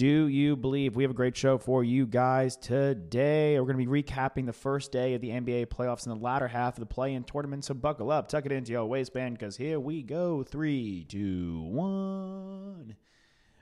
[0.00, 3.60] do you believe we have a great show for you guys today?
[3.60, 6.48] We're going to be recapping the first day of the NBA playoffs in the latter
[6.48, 7.66] half of the play in tournament.
[7.66, 10.42] So buckle up, tuck it into your waistband, because here we go.
[10.42, 12.96] Three, two, one.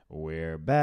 [0.08, 0.78] We're back.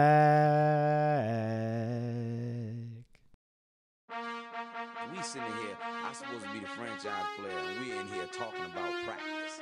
[5.16, 8.66] We sitting here, I'm supposed to be the franchise player, and we're in here talking
[8.66, 9.62] about practice.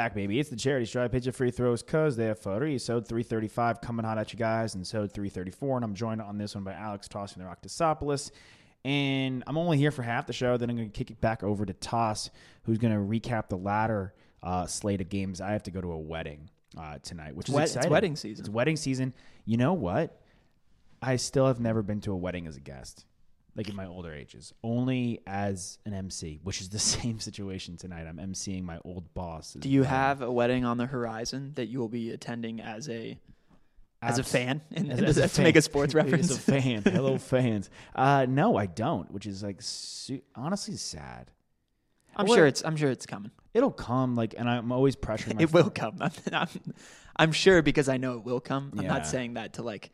[0.00, 0.40] Back, baby.
[0.40, 1.12] It's the charity stripe.
[1.12, 2.78] Pitch of free throws cause they're free.
[2.78, 5.76] So 335 coming hot at you guys, and so 334.
[5.76, 8.30] And I'm joined on this one by Alex tossing the rock to Sopolis.
[8.82, 10.56] And I'm only here for half the show.
[10.56, 12.30] Then I'm going to kick it back over to Toss,
[12.62, 15.42] who's going to recap the latter uh, slate of games.
[15.42, 18.42] I have to go to a wedding uh, tonight, which is wed- it's wedding season.
[18.42, 19.12] It's wedding season.
[19.44, 20.18] You know what?
[21.02, 23.04] I still have never been to a wedding as a guest,
[23.56, 28.06] like in my older ages, only as an MC, which is the same situation tonight.
[28.06, 29.54] I'm MCing my old boss.
[29.54, 33.18] Do you have a wedding on the horizon that you will be attending as a
[34.02, 34.62] as a fan?
[34.72, 36.30] And, as- and as a to make a sports reference?
[36.30, 37.68] As a fan, hello fans.
[37.94, 41.30] Uh, no, I don't, which is like su- honestly sad.
[42.16, 43.30] I'm sure it's I'm sure it's coming.
[43.52, 45.34] It'll come, like, and I'm always pressuring.
[45.36, 45.96] My It will come.
[46.00, 46.48] I'm, I'm,
[47.16, 48.70] I'm sure because I know it will come.
[48.76, 48.88] I'm Yeah.
[48.88, 49.90] not saying that to like,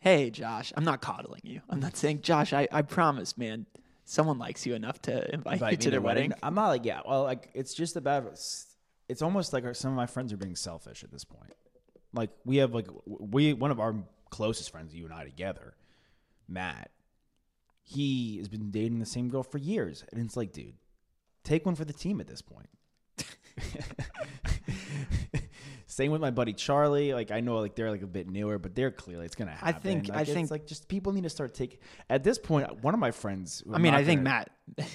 [0.00, 1.60] hey Josh, I'm not coddling you.
[1.68, 3.66] I'm not saying Josh, I, I promise, man,
[4.04, 6.32] someone likes you enough to invite, invite you to their wedding.
[6.42, 7.00] I'm not like yeah.
[7.06, 8.24] Well, like it's just about.
[9.08, 11.54] It's almost like our, some of my friends are being selfish at this point.
[12.12, 13.94] Like we have like we one of our
[14.30, 15.74] closest friends, you and I together,
[16.48, 16.90] Matt.
[17.82, 20.74] He has been dating the same girl for years, and it's like, dude,
[21.42, 22.68] take one for the team at this point.
[25.98, 27.12] Same with my buddy Charlie.
[27.12, 29.68] Like I know, like they're like a bit newer, but they're clearly it's gonna happen.
[29.68, 31.80] I think- Like, I it's think- like just people need to start taking.
[32.08, 33.64] At this point, one of my friends.
[33.72, 34.46] I mean, I think gonna-
[34.78, 34.88] Matt,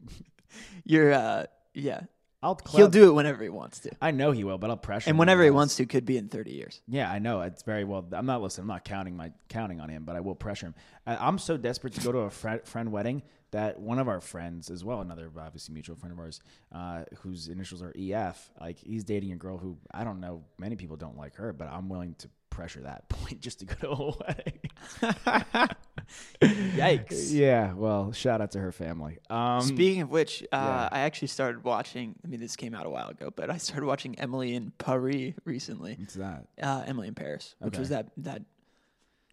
[0.84, 2.00] you're uh yeah,
[2.42, 5.10] I'll he'll do it whenever he wants to, I know he will, but I'll pressure.
[5.10, 6.80] and whenever he wants to could be in 30 years.
[6.88, 8.04] Yeah, I know it's very well.
[8.10, 8.62] I'm not listening.
[8.64, 10.74] I'm not counting my counting on him, but I will pressure him.
[11.06, 13.22] I, I'm so desperate to go to a friend, friend wedding
[13.52, 16.40] that one of our friends, as well, another obviously mutual friend of ours,
[16.72, 20.44] uh, whose initials are EF, like he's dating a girl who I don't know.
[20.58, 23.74] Many people don't like her, but I'm willing to pressure that point just to go
[23.74, 25.68] to a wedding.
[26.42, 27.32] Yikes.
[27.32, 29.18] yeah, well, shout out to her family.
[29.28, 30.88] Um, Speaking of which, uh, yeah.
[30.90, 32.14] I actually started watching.
[32.24, 35.34] I mean, this came out a while ago, but I started watching Emily in Paris
[35.44, 35.96] recently.
[35.98, 36.46] what's that?
[36.62, 37.80] Uh, Emily in Paris, which Okay.
[37.80, 38.42] was that that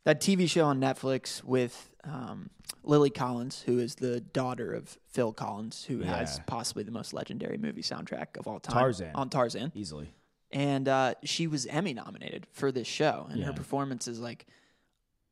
[0.05, 2.49] that TV show on Netflix with um,
[2.83, 7.57] Lily Collins, who is the daughter of Phil Collins, who has possibly the most legendary
[7.57, 9.11] movie soundtrack of all time, Tarzan.
[9.15, 9.71] on Tarzan.
[9.75, 10.13] Easily.
[10.51, 14.45] and uh, she was Emmy nominated for this show, and her performance is like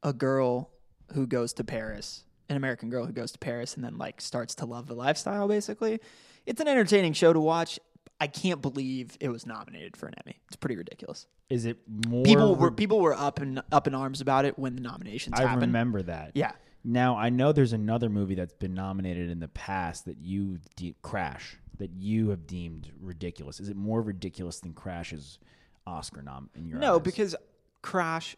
[0.01, 0.69] a girl
[1.13, 4.55] who goes to Paris, an American girl who goes to Paris, and then like starts
[4.55, 5.47] to love the lifestyle.
[5.47, 6.00] Basically,
[6.45, 7.79] it's an entertaining show to watch.
[8.19, 10.40] I can't believe it was nominated for an Emmy.
[10.47, 11.28] It's pretty ridiculous.
[11.53, 11.78] Is it
[12.08, 12.23] more?
[12.23, 15.44] People were people were up and up in arms about it when the nominations I
[15.44, 15.61] happened.
[15.61, 16.32] remember that.
[16.34, 16.52] Yeah.
[16.84, 20.96] Now I know there's another movie that's been nominated in the past that you de-
[21.02, 23.59] Crash that you have deemed ridiculous.
[23.59, 25.40] Is it more ridiculous than Crash's
[25.88, 27.02] Oscar nom in your No, eyes?
[27.02, 27.35] because
[27.82, 28.35] Crash,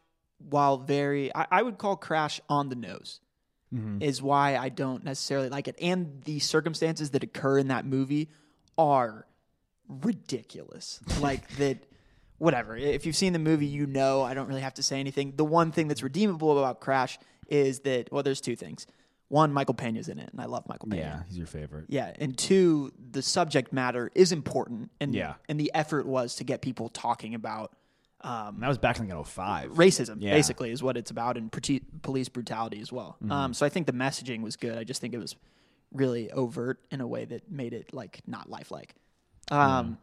[0.50, 3.20] while very, I, I would call Crash on the nose,
[3.74, 4.02] Mm-hmm.
[4.04, 5.76] is why I don't necessarily like it.
[5.82, 8.30] And the circumstances that occur in that movie
[8.78, 9.26] are
[9.90, 11.00] ridiculous.
[11.20, 11.80] like that,
[12.38, 12.76] whatever.
[12.78, 15.34] If you've seen the movie, you know I don't really have to say anything.
[15.36, 17.18] The one thing that's redeemable about Crash
[17.48, 18.88] is that, well, there's two things.
[19.28, 21.02] one, Michael Pena's in it, and I love Michael Pena.
[21.02, 21.86] Yeah, he's your favorite.
[21.90, 25.34] Yeah, and two, the subject matter is important, and Yeah.
[25.50, 27.72] and the effort was to get people talking about
[28.22, 29.72] And that was back in like 05.
[29.74, 30.18] racism.
[30.20, 30.34] Yeah.
[30.34, 33.18] Basically, is what it's about, and police brutality as well.
[33.22, 33.32] Mm-hmm.
[33.32, 34.78] Um, so I think the messaging was good.
[34.78, 35.36] I just think it was
[35.92, 38.94] really overt in a way that made it like not lifelike.
[39.52, 39.98] Um,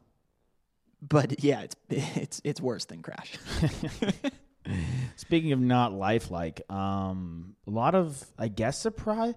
[1.02, 3.34] but yeah, it's it's it's worse than Crash.
[5.16, 9.34] Speaking of not lifelike, um, a lot of I guess surprise.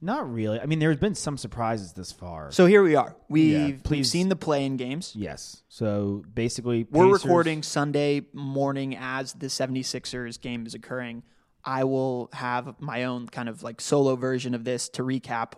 [0.00, 0.60] Not really.
[0.60, 2.52] I mean, there's been some surprises this far.
[2.52, 3.16] so here we are.
[3.28, 5.12] We've, we've seen the play-in games.
[5.16, 5.64] yes.
[5.68, 11.24] So basically, We're recording Sunday morning as the 76ers game is occurring.
[11.64, 15.54] I will have my own kind of like solo version of this to recap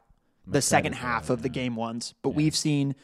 [0.46, 2.14] the second half of the game ones.
[2.22, 2.94] But we've seen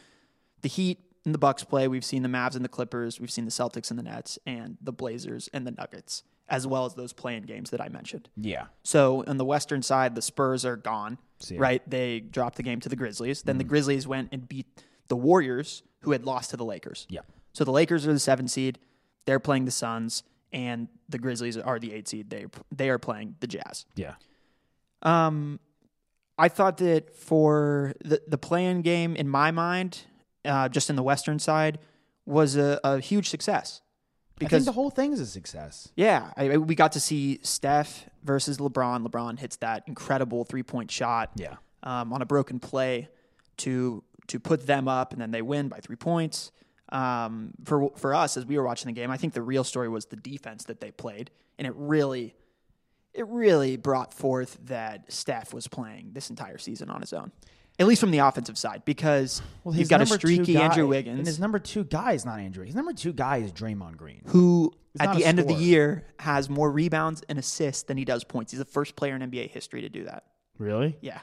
[0.62, 1.88] the Heat and the Bucks play.
[1.88, 3.20] We've seen the Mavs and the Clippers.
[3.20, 6.86] We've seen the Celtics and the Nets and the Blazers and the Nuggets, as well
[6.86, 8.30] as those playing games that I mentioned.
[8.36, 8.66] Yeah.
[8.84, 11.58] So on the Western side, the Spurs are gone, See.
[11.58, 11.82] right?
[11.90, 13.42] They dropped the game to the Grizzlies.
[13.42, 13.68] Then the Mm.
[13.68, 14.66] Grizzlies went and beat
[15.08, 17.06] the Warriors, who had lost to the Lakers.
[17.10, 17.20] Yeah.
[17.52, 18.78] So the Lakers are the seven seed.
[19.24, 20.22] They're playing the Suns,
[20.52, 22.30] and the Grizzlies are the eight seed.
[22.30, 23.84] They they are playing the Jazz.
[23.96, 24.14] Yeah.
[25.02, 25.58] Um,
[26.38, 30.02] I thought that for the the playing game, in my mind,
[30.46, 31.78] uh, just in the Western side,
[32.24, 35.88] was a, a huge success I think because the whole thing is a success.
[35.96, 39.06] yeah, I, I- we got to see Steph versus LeBron.
[39.06, 41.56] LeBron hits that incredible three point shot Yeah.
[41.82, 43.08] um, on a broken play
[43.58, 46.50] to to put them up, and then they win by three points.
[46.90, 49.88] Um, for for us, as we were watching the game, I think the real story
[49.88, 52.34] was the defense that they played, and it really
[53.14, 57.32] it really brought forth that Steph was playing this entire season on his own,
[57.78, 60.90] at least from the offensive side, because Well, you've got a streaky guy- Andrew And
[60.90, 62.64] Wiggins his number two guy is not Andrew.
[62.64, 64.22] His number two guy is Draymond Green.
[64.26, 68.24] who at the end of the year has more rebounds and assists than he does
[68.24, 68.52] points.
[68.52, 70.24] He's the first player in NBA history to do that.
[70.58, 70.96] Really?
[71.02, 71.20] Yeah.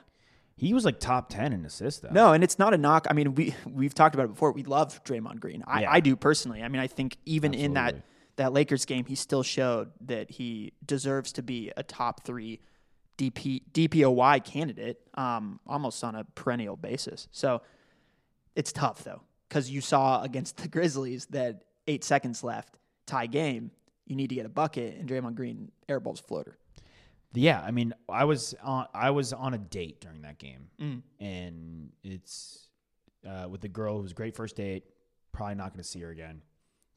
[0.56, 2.10] He was like top ten in assists though.
[2.12, 3.08] No, and it's not a knock.
[3.10, 4.52] I mean, we we've talked about it before.
[4.52, 5.64] We love Draymond Green.
[5.66, 5.92] I, Yeah.
[5.92, 6.62] I do personally.
[6.62, 7.96] I mean, I think even in that
[8.36, 12.60] that Lakers game, he still showed that he deserves to be a top three
[13.18, 17.28] DP DPOY candidate, um, almost on a perennial basis.
[17.32, 17.62] So
[18.56, 23.72] it's tough though, because you saw against the Grizzlies that eight seconds left, tie game.
[24.06, 26.58] You need to get a bucket, and Draymond Green airballs floater.
[27.34, 31.02] Yeah, I mean, I was on I was on a date during that game, Mm.
[31.20, 32.68] and it's
[33.28, 34.84] uh, with a girl who was great first date.
[35.32, 36.42] Probably not going to see her again,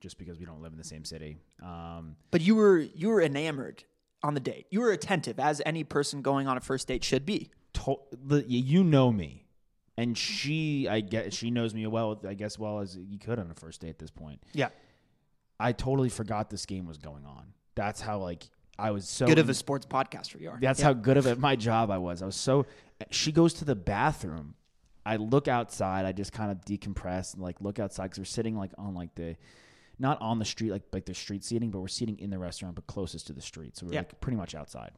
[0.00, 1.38] just because we don't live in the same city.
[1.62, 3.84] Um, But you were you were enamored
[4.22, 4.66] on the date.
[4.70, 7.50] You were attentive, as any person going on a first date should be.
[7.74, 9.46] to, the, you know me,
[9.96, 12.20] and she I guess she knows me well.
[12.26, 14.42] I guess well as you could on a first date at this point.
[14.52, 14.68] Yeah.
[15.58, 17.46] I totally forgot this game was going on.
[17.74, 18.44] That's how like
[18.78, 20.58] I was so Good of a sports podcaster you are.
[20.60, 22.22] That's how good of at my job I was.
[22.22, 22.66] I was so.
[23.10, 24.54] She goes to the bathroom.
[25.04, 26.04] I look outside.
[26.04, 29.14] I just kind of decompress and like look outside because we're sitting like on like
[29.14, 29.36] the,
[29.98, 32.74] not on the street like like the street seating, but we're sitting in the restaurant
[32.74, 33.76] but closest to the street.
[33.76, 34.00] So we're Yeah.
[34.00, 34.92] like pretty much outside.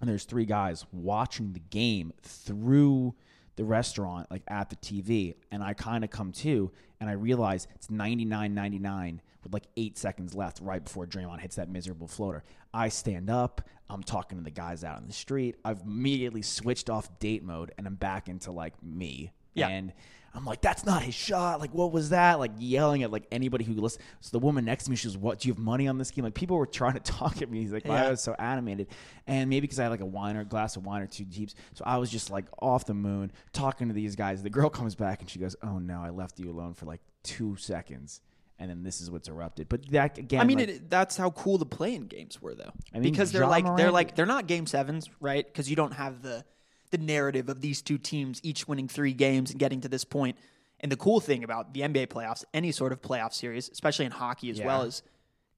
[0.00, 3.14] And there's three guys watching the game through
[3.56, 7.66] the restaurant like at the TV, and I kind of come to and I realize
[7.74, 12.44] it's 99.99 with like eight seconds left right before Draymond hits that miserable floater.
[12.72, 13.60] I stand up.
[13.90, 15.56] I'm talking to the guys out in the street.
[15.64, 19.32] I've immediately switched off date mode and I'm back into like me.
[19.54, 19.68] Yeah.
[19.68, 19.92] And
[20.34, 21.60] I'm like, that's not his shot.
[21.60, 22.38] Like, what was that?
[22.38, 24.02] Like yelling at like anybody who listens.
[24.20, 25.40] So the woman next to me, she was, "What?
[25.40, 27.60] Do you have money on this game?" Like people were trying to talk at me.
[27.60, 28.06] He's like, why Yeah.
[28.06, 28.88] I was so animated,
[29.26, 31.24] and maybe because I had like a wine or a glass of wine or two
[31.24, 34.42] deeps, so I was just like off the moon talking to these guys.
[34.42, 37.00] The girl comes back and she goes, "Oh no, I left you alone for like
[37.22, 38.20] two seconds."
[38.58, 39.68] And then this is what's erupted.
[39.68, 42.70] But that again, I mean, like, it, that's how cool the playing games were, though.
[42.94, 45.44] I mean, because they're like they're like they're not game sevens, right?
[45.44, 46.44] Because you don't have the
[46.92, 50.38] the narrative of these two teams each winning three games and getting to this point.
[50.80, 54.12] And the cool thing about the NBA playoffs, any sort of playoff series, especially in
[54.12, 54.66] hockey as Yeah.
[54.66, 55.02] well, is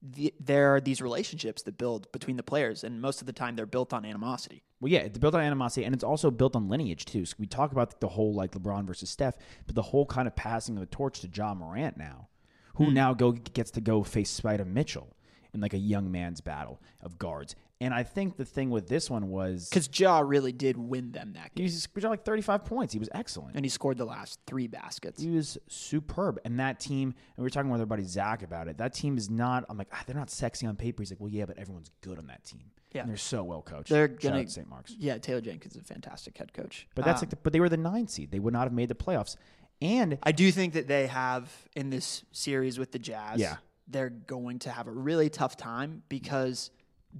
[0.02, 3.56] the, there are these relationships that build between the players, and most of the time
[3.56, 4.62] they're built on animosity.
[4.80, 7.24] Well, yeah, it's built on animosity, and it's also built on lineage too.
[7.24, 10.36] So we talk about the whole like LeBron versus Steph, but the whole kind of
[10.36, 12.28] passing of the torch to Ja Morant now,
[12.74, 12.94] who Hmm.
[12.94, 15.16] now go gets to go face Spida Mitchell
[15.54, 17.56] in like a young man's battle of guards.
[17.80, 21.32] And I think the thing with this one was Because Ja really did win them
[21.34, 22.92] that game, he got like thirty five points.
[22.92, 23.56] He was excellent.
[23.56, 25.20] and he scored the last three baskets.
[25.20, 26.38] He was superb.
[26.44, 28.78] And that team, and we were talking with our buddy Zach about it.
[28.78, 29.64] That team is not.
[29.68, 31.02] I'm like, ah, they're not sexy on paper.
[31.02, 32.70] He's like, well, yeah, but everyone's good on that team.
[32.92, 33.00] Yeah.
[33.02, 33.90] and they're so well coached.
[33.90, 34.68] They're Shout gonna out to St.
[34.70, 34.94] Mark's.
[34.96, 36.86] Yeah, Taylor Jenkins is a fantastic head coach.
[36.94, 38.30] But that's Um, like, the, but they were the nine seed.
[38.30, 39.34] They would not have made the playoffs.
[39.82, 43.40] And I do think that they have in this series with the Jazz.
[43.40, 43.56] Yeah.
[43.88, 46.70] they're going to have a really tough time because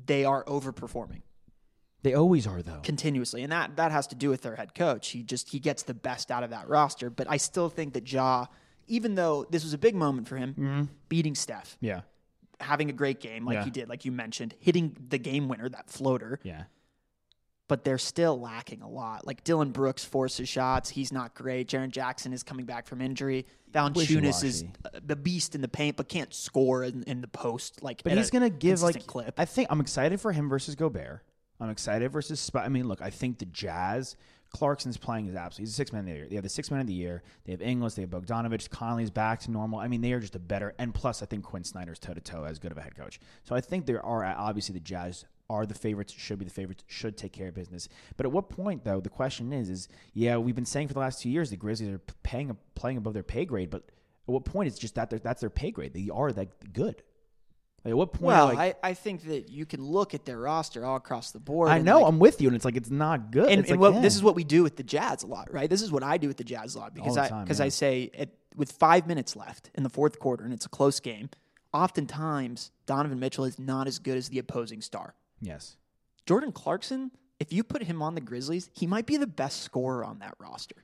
[0.06, 1.22] they are overperforming.
[2.02, 2.80] They always are though.
[2.82, 5.08] continuously, and that that has to do with their head coach.
[5.08, 7.08] He just he gets the best out of that roster.
[7.08, 8.46] But I still think that Ja,
[8.86, 10.82] even though this was a big moment for him, mm-hmm.
[11.08, 12.02] beating Steph, yeah.
[12.60, 13.64] having a great game like Yeah.
[13.64, 16.40] he did, like you mentioned, hitting the game winner, that floater.
[16.42, 16.64] Yeah.
[17.66, 19.26] But they're still lacking a lot.
[19.26, 20.90] Like Dillon Brooks forces shots.
[20.90, 21.68] He's not great.
[21.68, 23.46] Jaren Jackson is coming back from injury.
[23.72, 27.82] Valanciunas is uh, the beast in the paint, but can't score in, in the post.
[27.82, 29.34] Like, But he's gonna give like clip.
[29.38, 31.22] I think I'm excited for him versus Gobert.
[31.60, 32.64] I'm excited versus Spot.
[32.64, 34.16] I mean, look, I think the Jazz.
[34.50, 35.64] Clarkson's playing his absolute.
[35.64, 36.28] He's a six man of the year.
[36.28, 37.24] They have the six man of the year.
[37.44, 37.96] They have Ingles.
[37.96, 38.70] They have Bogdanovich.
[38.70, 39.80] Conley's back to normal.
[39.80, 40.74] I mean, they are just a better.
[40.78, 43.18] And plus, I think Quin Snyder's toe to toe as good of a head coach.
[43.42, 46.12] So I think there are obviously the Jazz are the favorites.
[46.16, 46.84] Should be the favorites.
[46.86, 47.88] Should take care of business.
[48.16, 49.00] But at what point though?
[49.00, 51.90] The question is, is yeah, we've been saying for the last two years the Grizzlies
[51.90, 53.70] are paying playing above their pay grade.
[53.70, 55.92] But at what point is just that that's their pay grade.
[55.92, 57.02] They are that good.
[57.84, 58.22] Like, at what point?
[58.22, 61.38] well, like, I, I think that you can look at their roster all across the
[61.38, 61.68] board.
[61.68, 63.50] I know like, I'm with you, and it's like it's not good.
[63.50, 65.68] and, and like, what, this is what we do with the Jazz a lot, right?
[65.68, 67.58] This is what I do with the Jazz a lot because the I time, because
[67.58, 67.66] yeah.
[67.66, 70.98] I say at, with five minutes left in the fourth quarter and it's a close
[70.98, 71.28] game.
[71.74, 75.14] Oftentimes, Donovan Mitchell is not as good as the opposing star.
[75.40, 75.76] Yes.
[76.26, 77.10] Jordan Clarkson,
[77.40, 80.34] if you put him on the Grizzlies, he might be the best scorer on that
[80.38, 80.76] roster.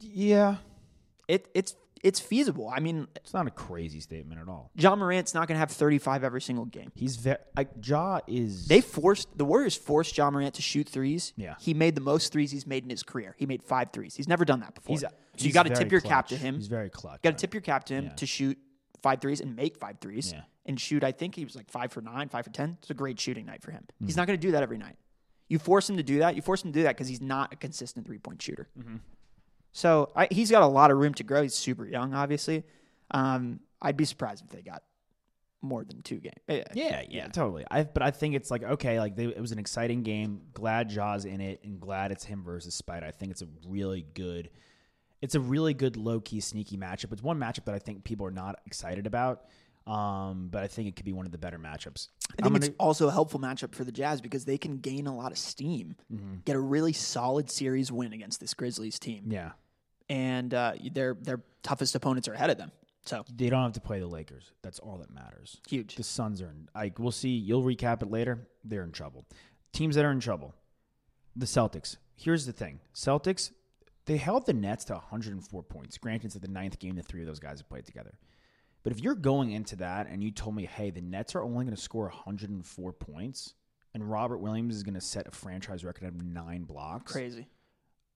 [0.00, 0.56] Yeah,
[1.28, 2.68] It it's it's feasible.
[2.72, 4.70] I mean, it's not a crazy statement at all.
[4.76, 6.92] Ja Morant's not going to have 35 every single game.
[6.94, 8.68] He's very like Ja is.
[8.68, 11.32] They forced the Warriors forced Ja Morant to shoot threes.
[11.36, 11.54] Yeah.
[11.58, 13.34] he made the most threes he's made in his career.
[13.38, 14.14] He made five threes.
[14.14, 14.92] He's never done that before.
[14.94, 16.56] He's, so he's you got to tip your cap to him.
[16.56, 17.22] He's very clutch.
[17.22, 18.12] got to tip your cap to him Yeah.
[18.12, 18.58] to shoot
[19.02, 20.42] five threes and make five threes Yeah.
[20.66, 21.04] And shoot.
[21.04, 22.76] I think he was like five for nine, five for ten.
[22.80, 23.82] It's a great shooting night for him.
[23.82, 24.06] Mm-hmm.
[24.06, 24.96] He's not going to do that every night.
[25.48, 26.34] You force him to do that.
[26.34, 28.68] You force him to do that because he's not a consistent three point shooter.
[28.78, 28.96] Mm-hmm.
[29.72, 31.42] So I, he's got a lot of room to grow.
[31.42, 32.64] He's super young, obviously.
[33.10, 34.82] Um, I'd be surprised if they got
[35.62, 36.34] more than two games.
[36.48, 37.64] Eh, Yeah, yeah, totally.
[37.70, 40.40] I but I think it's like okay, like they, it was an exciting game.
[40.54, 43.04] Glad Ja's in it, and glad it's him versus Spida.
[43.04, 44.50] I think it's a really good.
[45.22, 47.12] It's a really good low key sneaky matchup.
[47.12, 49.44] It's one matchup that I think people are not excited about.
[49.86, 52.08] Um, but I think it could be one of the better matchups.
[52.32, 55.06] I think I'm it's also a helpful matchup for the Jazz because they can gain
[55.06, 56.34] a lot of steam, Mm-hmm.
[56.44, 59.52] get a really solid series win against this Grizzlies team, yeah,
[60.08, 62.72] and uh, their their toughest opponents are ahead of them.
[63.04, 64.50] So they don't have to play the Lakers.
[64.62, 65.60] That's all that matters.
[65.68, 65.94] huge.
[65.94, 66.68] The Suns are in.
[66.74, 67.28] Like we'll see.
[67.30, 68.48] You'll recap it later.
[68.64, 69.24] They're in trouble.
[69.72, 70.54] Teams that are in trouble.
[71.36, 71.96] The Celtics.
[72.16, 72.80] Here's the thing.
[72.94, 73.52] Celtics.
[74.06, 75.98] They held the Nets to 104 points.
[75.98, 78.14] Granted, it's the ninth game the three of those guys have played together.
[78.86, 81.64] But if you're going into that and you told me, hey, the Nets are only
[81.64, 83.54] going to score 104 points,
[83.92, 87.48] and Robert Williams is going to set a franchise record of nine blocks, Crazy.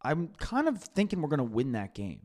[0.01, 2.21] I'm kind of thinking we're going to win that game.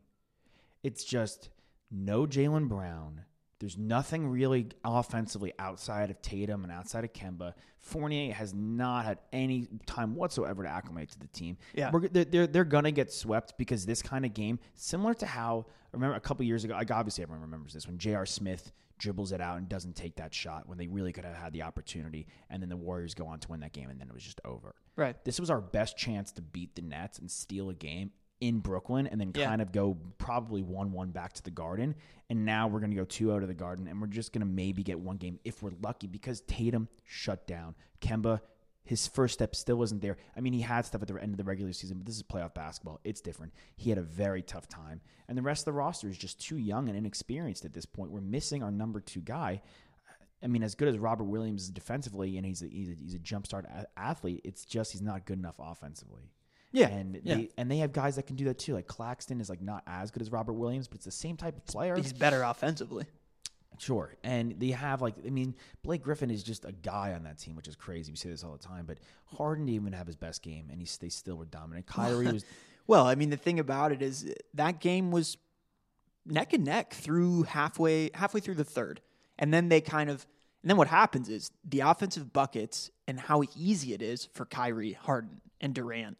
[0.84, 1.50] It's just
[1.90, 3.22] no Jaylen Brown.
[3.58, 7.54] There's nothing really offensively outside of Tatum and outside of Kemba.
[7.78, 11.56] Fournier has not had any time whatsoever to acclimate to the team.
[11.74, 11.90] Yeah.
[11.90, 16.16] We're, they're, they're, to get swept because this kind of game, similar to how, remember
[16.16, 18.26] a couple years ago, like obviously everyone remembers this, when J.R.
[18.26, 21.52] Smith dribbles it out and doesn't take that shot when they really could have had
[21.52, 24.14] the opportunity, and then the Warriors go on to win that game, and then it
[24.14, 24.74] was just over.
[24.96, 25.22] Right.
[25.24, 28.10] This was our best chance to beat the Nets and steal a game
[28.40, 29.46] in Brooklyn and then Yeah.
[29.46, 31.94] kind of go probably 1 1 back to the Garden.
[32.28, 34.40] And now we're going to go 2 out of the Garden and we're just going
[34.40, 37.74] to maybe get one game if we're lucky because Tatum shut down.
[38.00, 38.40] Kemba,
[38.84, 40.16] his first step still wasn't there.
[40.36, 42.22] I mean, he had stuff at the end of the regular season, but this is
[42.22, 43.00] playoff basketball.
[43.04, 43.52] It's different.
[43.76, 45.00] He had a very tough time.
[45.28, 48.10] And the rest of the roster is just too young and inexperienced at this point.
[48.10, 49.62] We're missing our number two guy.
[50.42, 53.14] I mean, as good as Robert Williams is defensively, and he's a, he's a, he's
[53.14, 56.30] a jump start a- athlete, it's just he's not good enough offensively.
[56.76, 57.34] Yeah, and yeah.
[57.34, 58.74] they and they have guys that can do that too.
[58.74, 61.56] Like Claxton is like not as good as Robert Williams, but it's the same type
[61.56, 61.96] of player.
[61.96, 63.06] He's better offensively.
[63.78, 67.38] Sure, and they have like I mean Blake Griffin is just a guy on that
[67.38, 68.12] team, which is crazy.
[68.12, 70.78] We say this all the time, but Harden didn't even have his best game, and
[70.78, 71.86] he they still were dominant.
[71.86, 72.44] Kyrie was
[72.86, 75.38] Well, I mean, the thing about it is that game was
[76.26, 79.00] neck and neck through halfway halfway through the third,
[79.38, 80.26] and then they kind of
[80.62, 84.92] and then what happens is the offensive buckets and how easy it is for Kyrie,
[84.92, 86.18] Harden, and Durant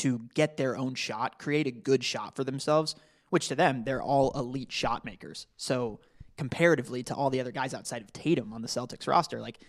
[0.00, 2.94] to get their own shot, create a good shot for themselves.
[3.30, 5.46] Which to them, they're all elite shot makers.
[5.56, 6.00] So
[6.36, 9.60] comparatively to all the other guys outside of Tatum on the Celtics roster, like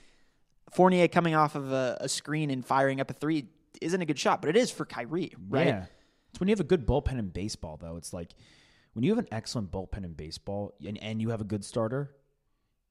[0.71, 3.49] Fournier coming off of a, a screen and firing up a three
[3.81, 5.67] isn't a good shot, but it is for Kyrie, right?
[5.67, 5.85] Yeah.
[6.31, 7.97] It's when you have a good bullpen in baseball, though.
[7.97, 8.33] It's like
[8.93, 12.15] when you have an excellent bullpen in baseball and, and you have a good starter,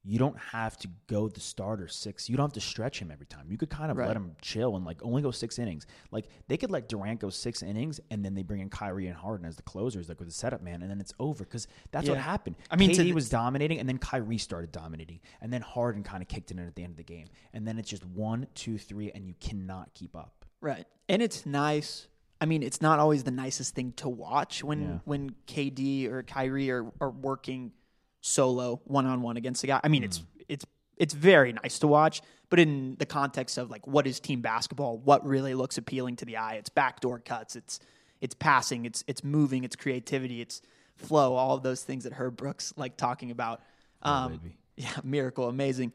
[0.02, 2.28] you don't have to go the starter six.
[2.28, 3.50] You don't have to stretch him every time.
[3.50, 4.06] You could kind of Right.
[4.08, 5.86] let him chill and like only go six innings.
[6.10, 9.16] Like they could let Durant go six innings and then they bring in Kyrie and
[9.16, 12.08] Harden as the closers, like with the setup man, and then it's over because that's
[12.08, 12.56] what happened.
[12.70, 16.28] I mean, KD was dominating, and then Kyrie started dominating, and then Harden kind of
[16.28, 18.78] kicked it in at the end of the game, and then it's just one, two,
[18.78, 20.46] three, and you cannot keep up.
[20.62, 20.86] Right.
[21.10, 22.06] And it's nice.
[22.40, 24.98] I mean, it's not always the nicest thing to watch when Yeah.
[25.04, 27.72] when KD or Kyrie are, are working
[28.20, 29.80] solo one on one against a guy.
[29.82, 30.64] I mean, it's it's
[30.96, 34.98] it's very nice to watch, but in the context of like what is team basketball,
[34.98, 37.80] what really looks appealing to the eye, it's backdoor cuts, it's
[38.20, 40.60] it's passing, it's it's moving, it's creativity, it's
[40.96, 43.62] flow, all of those things that Herb Brooks like talking about.
[44.02, 44.56] Um, baby.
[44.76, 45.92] yeah, miracle, amazing.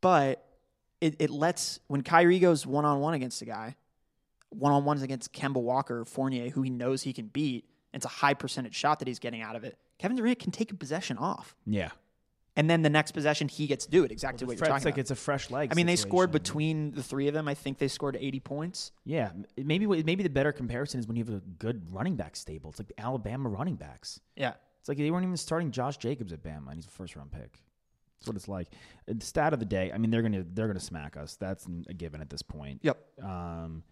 [0.00, 0.44] But
[1.00, 3.76] it, it lets when Kyrie goes one on one against a guy,
[4.50, 8.08] one on ones against Kemba Walker Fournier, who he knows he can beat, it's a
[8.08, 9.78] high percentage shot that he's getting out of it.
[9.98, 11.90] Kevin Durant can take a possession off, Yeah.
[12.56, 14.82] and then the next possession he gets to do it exactly what you're talking like
[14.82, 14.88] about.
[14.88, 15.68] it's like it's a fresh leg.
[15.70, 17.46] I mean, they scored between the three of them.
[17.48, 18.92] I think they scored 80 points.
[19.04, 22.70] Yeah, maybe maybe the better comparison is when you have a good running back stable.
[22.70, 24.20] It's like the Alabama running backs.
[24.36, 24.54] Yeah.
[24.80, 27.30] It's like they weren't even starting Josh Jacobs at Bama, and he's a first round
[27.30, 27.62] pick.
[28.18, 28.68] That's what it's like.
[29.06, 29.92] The stat of the day.
[29.92, 31.36] I mean, they're gonna they're gonna smack us.
[31.36, 32.80] That's a given at this point.
[32.82, 32.98] Yep.
[33.22, 33.84] Um,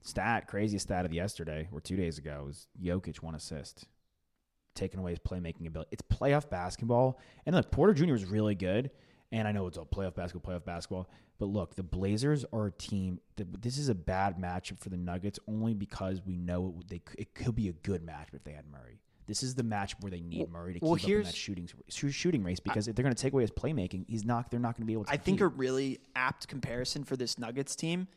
[0.00, 3.86] stat craziest stat of yesterday or two days ago was Jokic one assist,
[4.74, 5.90] taking away his playmaking ability.
[5.92, 8.14] It's playoff basketball, and look, Porter Jr.
[8.14, 8.90] is really good.
[9.32, 11.08] And I know it's all playoff basketball, playoff basketball.
[11.38, 13.18] But look, the Blazers are a team.
[13.36, 17.00] That, this is a bad matchup for the Nuggets only because we know it, they
[17.18, 19.00] it could be a good matchup if they had Murray.
[19.26, 21.68] This is the match where they need Murray to well, keep up in that shooting
[21.88, 24.50] shooting race because if they're going to take away his playmaking, he's not.
[24.50, 25.12] They're not going to be able to.
[25.12, 28.08] I think a really apt comparison for this Nuggets team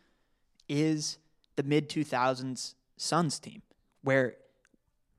[0.68, 1.18] is
[1.56, 3.62] the mid 2000s Suns team,
[4.04, 4.36] where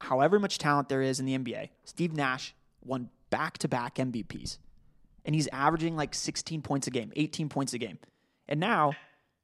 [0.00, 4.58] however much talent there is in the NBA, Steve Nash won back to back MVPs.
[5.24, 7.98] And he's averaging like 16 points a game, 18 points a game.
[8.48, 8.92] And now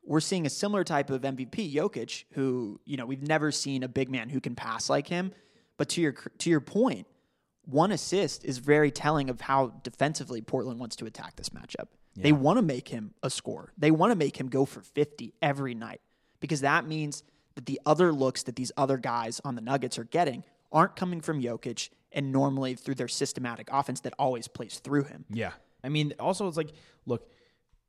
[0.04, 3.88] we're seeing a similar type of MVP, Jokic, who, you know, we've never seen a
[3.88, 5.32] big man who can pass like him.
[5.76, 7.06] But to your to your point,
[7.64, 11.88] one assist is very telling of how defensively Portland wants to attack this matchup.
[12.14, 13.73] They want to make him a scorer.
[13.78, 16.00] They want to make him go for 50 every night
[16.40, 17.23] because that means
[17.54, 21.21] that the other looks that these other guys on the Nuggets are getting aren't coming
[21.21, 25.25] from Jokic and normally through their systematic offense that always plays through him.
[25.30, 25.52] Yeah.
[25.85, 26.72] I mean, also it's like,
[27.07, 27.29] look,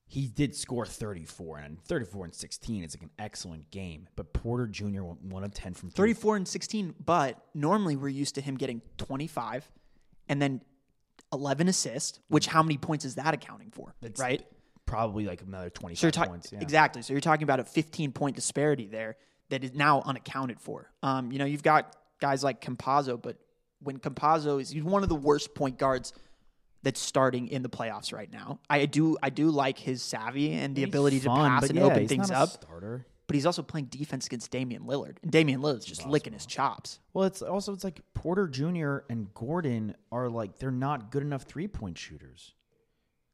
[0.05, 4.67] he did score 34 and 34 and 16 is like an excellent game, but Porter
[4.67, 5.03] Jr.
[5.03, 6.13] went 1 of 10 from three.
[6.13, 9.69] 34 and 16, but normally we're used to him getting 25
[10.29, 10.61] and then
[11.31, 13.95] 11 assists, which how many points is that accounting for?
[14.01, 14.43] It's right?
[14.85, 16.51] Probably like another 25 So talking points.
[16.51, 16.59] Yeah.
[16.61, 17.01] exactly.
[17.01, 19.17] So you're talking about a 15 point disparity there
[19.49, 20.89] that is now unaccounted for.
[21.01, 23.38] Um, you know, you've got guys like Campazzo, but
[23.82, 26.13] when Campazzo is he's one of the worst point guards
[26.84, 28.60] that's starting in the playoffs right now.
[28.69, 31.86] I do I do like his savvy and the He's ability to pass and yeah,
[31.86, 32.49] open things up.
[32.49, 33.06] starter.
[33.25, 36.99] But he's also playing defense against Damian Lillard, and Damian Lillard's just licking his chops.
[37.13, 38.97] Well, it's also it's like Porter Jr.
[39.10, 42.53] and Gordon are like they're not good enough three point shooters.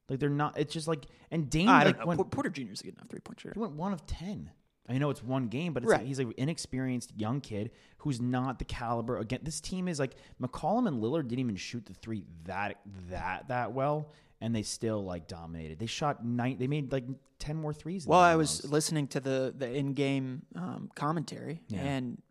[0.07, 0.59] Like they're not.
[0.59, 2.05] It's just like and Dame I don't know.
[2.05, 2.71] went, Porter Jr.
[2.71, 3.53] is a good enough three point shooter.
[3.55, 4.51] he went one of ten.
[4.89, 5.99] I know it's one game, but it's Right.
[5.99, 9.17] like, he's an inexperienced young kid who's not the caliber.
[9.19, 12.77] Again, this team is like McCollum and Lillard didn't even shoot the three that
[13.09, 15.77] that that well, and they still like dominated.
[15.79, 16.57] They shot nine.
[16.57, 17.05] They made like
[17.37, 18.07] ten more threes.
[18.07, 18.73] Well, I was almost.
[18.73, 21.81] listening to the the in game um, commentary, Yeah.
[21.81, 22.21] and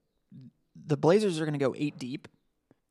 [0.87, 2.29] the Blazers are going to go eight deep,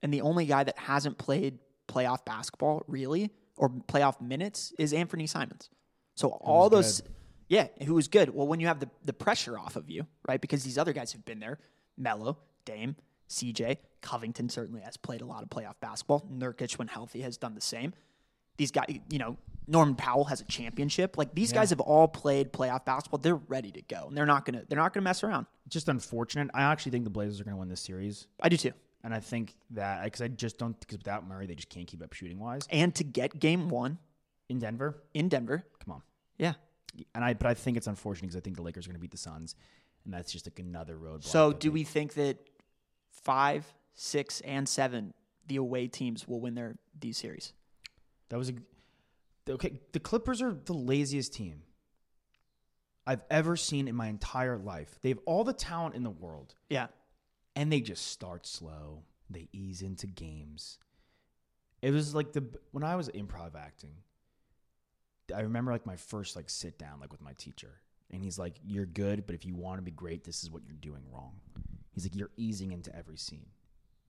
[0.02, 5.26] and the only guy that hasn't played playoff basketball really or playoff minutes is Anthony
[5.26, 5.70] Simons.
[6.16, 7.02] So all those,
[7.48, 8.34] yeah, who was good.
[8.34, 10.40] Well, when you have the the pressure off of you, right?
[10.42, 11.60] Because these other guys have been there,
[11.98, 12.96] Melo, Dame,
[13.30, 16.28] CJ, Covington certainly has played a lot of playoff basketball.
[16.32, 17.94] Nurkic, when healthy, has done the same
[18.58, 21.16] these guys, you know, Norman Powell has a championship.
[21.16, 23.20] Like these guys have all played playoff basketball.
[23.20, 25.46] They're ready to go, and they're not gonna they're not gonna mess around.
[25.70, 26.50] just unfortunate.
[26.56, 28.72] I actually think the Blazers are going to win this series, I do too.
[29.04, 32.02] and I think that because I just don't because without Murray they just can't keep
[32.02, 34.00] up shooting wise And to get Game One
[34.50, 35.04] in Denver.
[35.14, 36.02] in Denver, Come on.
[36.40, 36.54] yeah.
[37.14, 39.02] And I, but I think it's unfortunate because I think the Lakers are going to
[39.02, 39.56] beat the Suns,
[40.06, 41.24] and that's just like another roadblock.
[41.26, 42.38] So do we think that
[43.12, 45.14] five, six, and seven
[45.48, 47.54] the away teams will win their these series?
[48.30, 48.54] That was a
[49.52, 49.80] okay.
[49.94, 51.62] The Clippers are the laziest team
[53.06, 55.00] I've ever seen in my entire life.
[55.02, 56.88] They have all the talent in the world, Yeah.
[57.56, 59.04] and they just start slow.
[59.30, 60.78] They ease into games.
[61.82, 63.92] It was like the when I was improv acting.
[65.36, 68.56] I remember like my first like sit down like with my teacher, and he's like,
[68.66, 71.40] "You're good, but if you want to be great, this is what you're doing wrong."
[71.92, 73.48] He's like, "You're easing into every scene.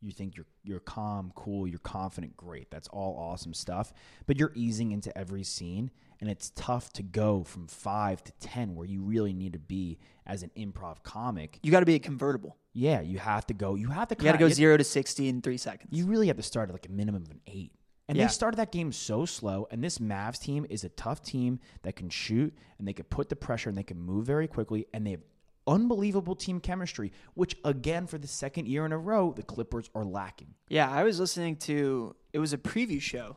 [0.01, 2.71] You think you're you're calm, cool, you're confident, great.
[2.71, 3.93] That's all awesome stuff,
[4.27, 8.77] but you're easing into every scene, and it's tough to go from five to ten
[8.77, 11.59] where you really need to be as an improv comic.
[11.63, 12.57] You got to be a convertible.
[12.75, 13.75] Yeah, you have to go.
[13.75, 14.17] You have to.
[14.17, 15.89] You got to go zero to sixty in three seconds.
[15.91, 17.73] you really have to start at like a minimum of an eight.
[18.09, 18.25] And Yeah.
[18.25, 19.67] they started that game so slow.
[19.71, 23.29] And this Mavs team is a tough team that can shoot and they can put
[23.29, 24.87] the pressure and they can move very quickly.
[24.95, 25.23] And they have
[25.67, 30.05] unbelievable team chemistry, which again for the second year in a row the Clippers are
[30.05, 30.55] lacking.
[30.69, 33.37] Yeah, I was listening to it was a preview show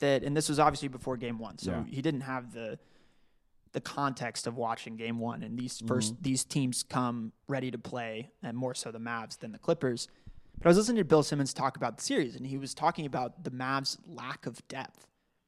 [0.00, 1.56] that and this was obviously before game 1.
[1.58, 1.84] So Yeah.
[1.84, 2.78] he didn't have the
[3.72, 6.22] the context of watching game 1 and these 1st Mm-hmm.
[6.22, 10.08] these teams come ready to play and more so the Mavs than the Clippers.
[10.58, 13.06] But I was listening to Bill Simmons talk about the series and he was talking
[13.06, 15.06] about the Mavs lack of depth,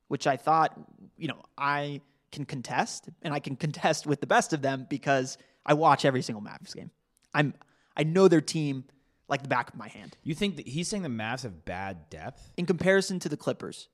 [0.08, 0.78] which I thought,
[1.16, 5.38] you know, I can contest and I can contest with the best of them because
[5.64, 6.90] I watch every single Mavs game.
[7.34, 7.54] I'm
[7.96, 8.84] I know their team
[9.28, 12.08] like the back of my hand You think that he's saying the Mavs have bad
[12.10, 12.52] depth?
[12.56, 13.88] in comparison to the Clippers.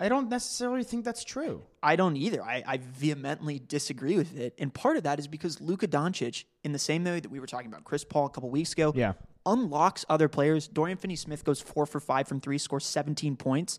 [0.00, 1.62] I don't necessarily think that's true.
[1.82, 2.42] I don't either.
[2.42, 4.54] I, I vehemently disagree with it.
[4.58, 7.46] And part of that is because Luka Doncic, in the same way that we were
[7.46, 9.12] talking about Chris Paul a couple weeks ago, Yeah.
[9.46, 10.68] Unlocks other players.
[10.68, 13.78] Dorian Finney Smith goes four for five from three, scores 17 points.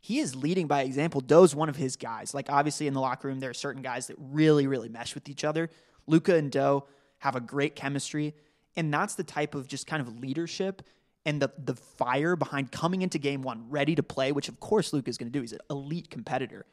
[0.00, 1.20] He is leading by example.
[1.20, 2.34] Doe's one of his guys.
[2.34, 5.28] Like, obviously, in the locker room, there are certain guys that really, really mesh with
[5.28, 5.70] each other.
[6.06, 6.86] Luka and Doe
[7.18, 8.34] have a great chemistry.
[8.76, 10.82] And that's the type of just kind of leadership
[11.26, 14.92] and the, the fire behind coming into game one ready to play, which of course
[14.92, 15.40] Luka is going to do.
[15.40, 16.64] He's an elite competitor.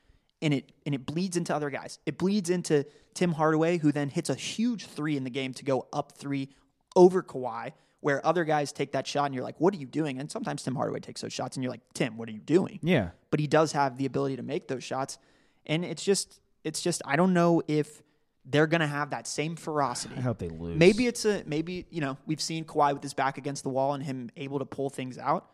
[0.42, 2.00] And it and it bleeds into other guys.
[2.06, 5.66] It bleeds into Tim Hardaway, who then hits a huge three in the game to
[5.66, 6.50] go up three
[6.96, 7.72] over Kawhi,
[8.06, 10.20] where other guys take that shot and you're like, what are you doing?
[10.20, 12.78] And sometimes Tim Hardaway takes those shots and you're like, Tim, what are you doing?
[12.84, 13.10] Yeah.
[13.32, 15.18] But he does have the ability to make those shots.
[15.66, 18.04] And it's just it's just I don't know if
[18.46, 20.14] they're gonna have that same ferocity.
[20.18, 20.78] I hope they lose.
[20.78, 23.96] Maybe it's a maybe you know we've seen Kawhi with his back against the wall
[23.96, 25.50] and him able to pull things out,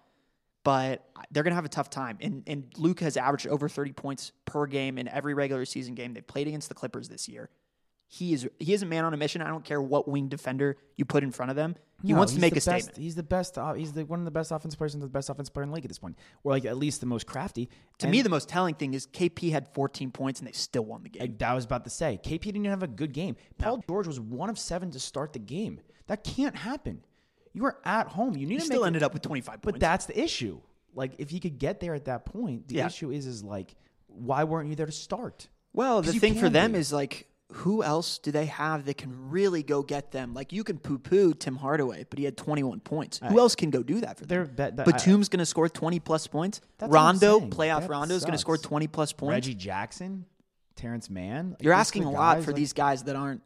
[0.65, 2.17] but they're gonna have a tough time.
[2.19, 6.13] And and Luke has averaged over thirty points per game in every regular season game
[6.15, 7.49] they've played against the Clippers this year.
[8.13, 9.41] He is he is a man on a mission.
[9.41, 11.78] I don't care what wing defender you put in front of them.
[12.04, 12.97] He No, wants to make a best- statement.
[12.97, 13.58] He's the best.
[13.58, 15.69] Uh, he's the one of the best offensive players and the best offensive player in
[15.69, 17.69] the league at this point, or like at least the most crafty.
[18.00, 21.04] To me, the most telling thing is KP had 14 points and they still won
[21.04, 21.21] the game.
[21.21, 23.38] Like, that I was about to say, KP didn't even have a good game.
[23.58, 25.80] Paul George was one of seven to start the game.
[26.08, 27.06] That can't happen.
[27.54, 28.36] You are at home.
[28.36, 29.80] You need to still ended up with 25 But points.
[29.80, 30.60] that's the issue.
[30.93, 32.88] Like if he could get there at that point, the Yeah.
[32.88, 33.74] issue is is like
[34.08, 35.47] why weren't you there to start?
[35.71, 36.80] Well, the thing for them be.
[36.80, 40.33] is like, who else do they have that can really go get them?
[40.33, 43.19] Like, you can poo poo Tim Hardaway, but he had 21 points.
[43.23, 44.49] who else can go do that for them?
[44.55, 46.61] that- that- Batum's going to score 20 plus points.
[46.77, 49.31] That's what I'm Rondo, playoff That Rondo, is going to score 20 plus points.
[49.31, 50.25] Reggie Jackson,
[50.75, 51.51] Terance Mann.
[51.51, 53.41] Like, You're asking a lot for like- these guys that aren't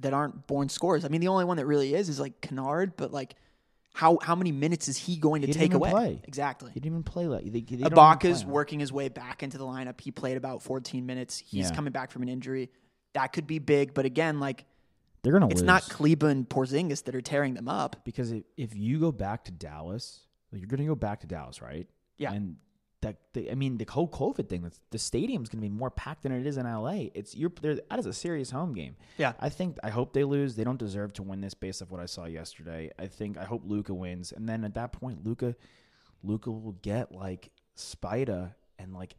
[0.00, 1.04] that aren't born scorers.
[1.04, 3.36] I mean, the only one that really is is like Kennard, but like,
[3.92, 5.90] how how many minutes is he going to He didn't take even away?
[5.92, 6.20] play.
[6.24, 6.72] Exactly.
[6.74, 7.28] He didn't even play.
[7.28, 10.00] Like, they, they Ibaka's play working his way back into the lineup.
[10.00, 11.38] He played about 14 minutes.
[11.38, 11.74] He's Yeah.
[11.76, 12.70] coming back from an injury.
[13.14, 14.64] That could be big, but again, like
[15.22, 15.66] They're gonna it's lose.
[15.66, 17.96] not Kleber and Porzingis that are tearing them up.
[18.04, 20.20] because if, if you go back to Dallas,
[20.52, 21.88] like, you're going to go back to Dallas, right?
[22.16, 22.32] Yeah.
[22.32, 22.56] And
[23.00, 26.22] that the, I mean, the whole COVID thing, the stadium's going to be more packed
[26.22, 27.06] than it is in LA.
[27.14, 27.74] It's you're there.
[27.90, 28.94] That is a serious home game.
[29.18, 29.32] Yeah.
[29.40, 30.54] I think I hope they lose.
[30.54, 32.90] They don't deserve to win this based off what I saw yesterday.
[32.98, 35.56] I think I hope Luka wins, and then at that point, Luka,
[36.22, 39.16] Luka will get like Spida, and like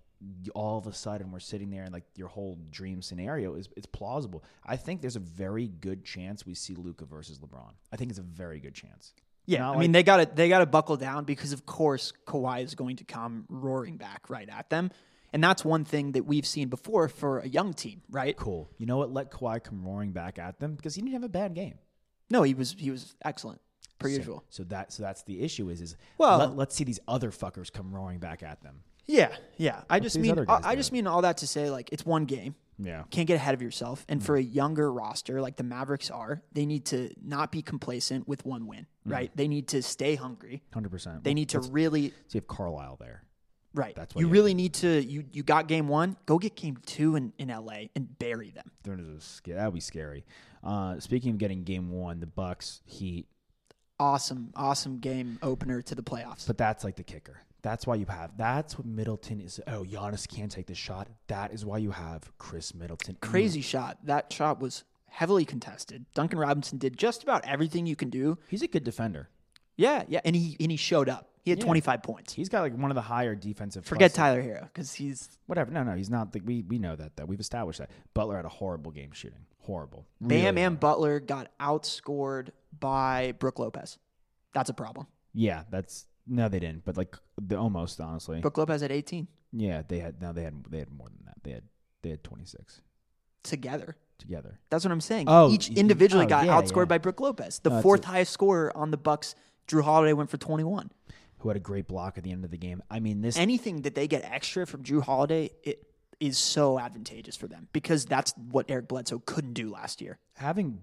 [0.54, 3.86] all of a sudden we're sitting there and like your whole dream scenario is it's
[3.86, 4.44] plausible.
[4.66, 7.74] I think there's a very good chance we see Luka versus LeBron.
[7.92, 9.14] I think it's a very good chance.
[9.46, 12.14] Yeah, Not I mean they got to they got to buckle down because of course
[12.26, 14.90] Kawhi is going to come roaring back right at them,
[15.34, 18.36] and that's one thing that we've seen before for a young team, right?
[18.36, 18.70] Cool.
[18.78, 19.12] You know what?
[19.14, 21.76] Let Kawhi come roaring back at them because he didn't have a bad game.
[22.32, 23.62] No, he was he was excellent
[24.00, 24.44] per So- usual.
[24.50, 27.72] So that so that's the issue is is Well- let, let's see these other fuckers
[27.72, 28.82] come roaring back at them.
[29.08, 29.82] Yeah, yeah.
[29.90, 32.56] I just mean I, I just mean all that to say like it's one game.
[32.78, 33.04] Yeah.
[33.10, 34.06] Can't get ahead of yourself.
[34.10, 38.28] And for a younger roster like the Mavericks are, they need to not be complacent
[38.28, 39.32] with one win, right?
[39.36, 40.62] They need to stay hungry.
[40.74, 41.24] Hundred percent.
[41.24, 43.24] They need to really So you have Carlisle there.
[43.74, 43.96] right.
[43.96, 47.16] That's what you really need to you you got game 1, go get game 2
[47.16, 48.72] in in LA and bury them.
[48.84, 49.22] That would
[49.56, 50.26] that would be scary.
[50.64, 53.28] Uh, speaking of getting game one, the Bucks Heat,
[53.98, 56.46] Awesome awesome game opener to the playoffs.
[56.46, 57.40] but that's like the kicker.
[57.66, 58.38] That's why you have.
[58.38, 59.60] That's what Middleton is.
[59.66, 61.08] Oh, Giannis can't take the shot.
[61.28, 63.18] That is why you have Khris Middleton.
[63.22, 63.98] Crazy shot.
[64.04, 66.06] That shot was heavily contested.
[66.14, 68.38] Duncan Robinson did just about everything you can do.
[68.48, 69.30] He's a good defender.
[69.78, 71.32] Yeah, yeah, and he and he showed up.
[71.42, 71.66] He had Yeah.
[71.66, 72.34] 25 points.
[72.34, 73.84] He's got like one of the higher defensive.
[73.84, 75.72] Forget plus- Tyler Herro because he's Whatever.
[75.72, 76.34] No, no, he's not.
[76.34, 77.16] The, we we know that.
[77.18, 77.90] That we've established that.
[78.14, 79.40] Butler had a horrible game shooting.
[79.62, 80.06] Horrible.
[80.22, 82.50] Bam Really and Butler got outscored
[82.80, 83.98] by Brook Lopez.
[84.54, 85.08] That's a problem.
[85.34, 86.86] Yeah, that's no, they didn't.
[86.86, 90.66] But like the, almost honestly, Brook Lopez at 18 yeah, they had no, they had
[90.70, 91.36] they had more than that.
[91.44, 91.64] They had
[92.02, 92.82] they had twenty six
[93.44, 93.96] together.
[94.18, 94.60] together.
[94.70, 95.26] That's what I'm saying.
[95.30, 96.86] Oh, Each individually oh, got yeah, outscored yeah.
[96.86, 97.60] by Brook Lopez.
[97.60, 99.36] The No, it's fourth a- highest scorer on the Bucks,
[99.68, 100.92] Jrue Holiday went for 21.
[101.40, 102.82] Who had a great block at the end of the game?
[102.90, 105.86] I mean, this Anything that they get extra from Jrue Holiday, it
[106.20, 110.18] is so advantageous for them because that's what Eric Bledsoe couldn't do last year.
[110.34, 110.82] having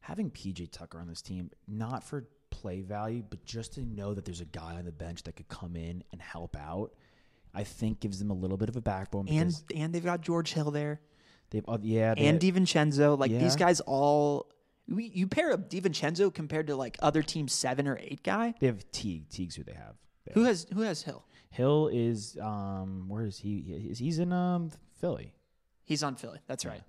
[0.00, 2.26] having PJ Tucker on this team, not for
[2.62, 5.48] play value, but just to know that there's a guy on the bench that could
[5.48, 6.92] come in and help out,
[7.54, 9.28] I think gives them a little bit of a backbone.
[9.28, 11.00] And and they've got George Hill there
[11.50, 13.18] they've, uh, yeah, they, and DiVincenzo.
[13.18, 14.48] Like these guys all.
[14.88, 18.52] We, you pair up DiVincenzo compared to like other teams seven or eight guy.
[18.58, 19.28] they have Teague.
[19.28, 19.94] Teague's who they have.
[20.26, 20.34] there.
[20.34, 21.24] Who has who has Hill?
[21.50, 23.60] Hill is um where is he?
[23.60, 24.70] He- He's in um
[25.00, 25.34] Philly.
[25.84, 26.40] He's on Philly.
[26.46, 26.82] That's right.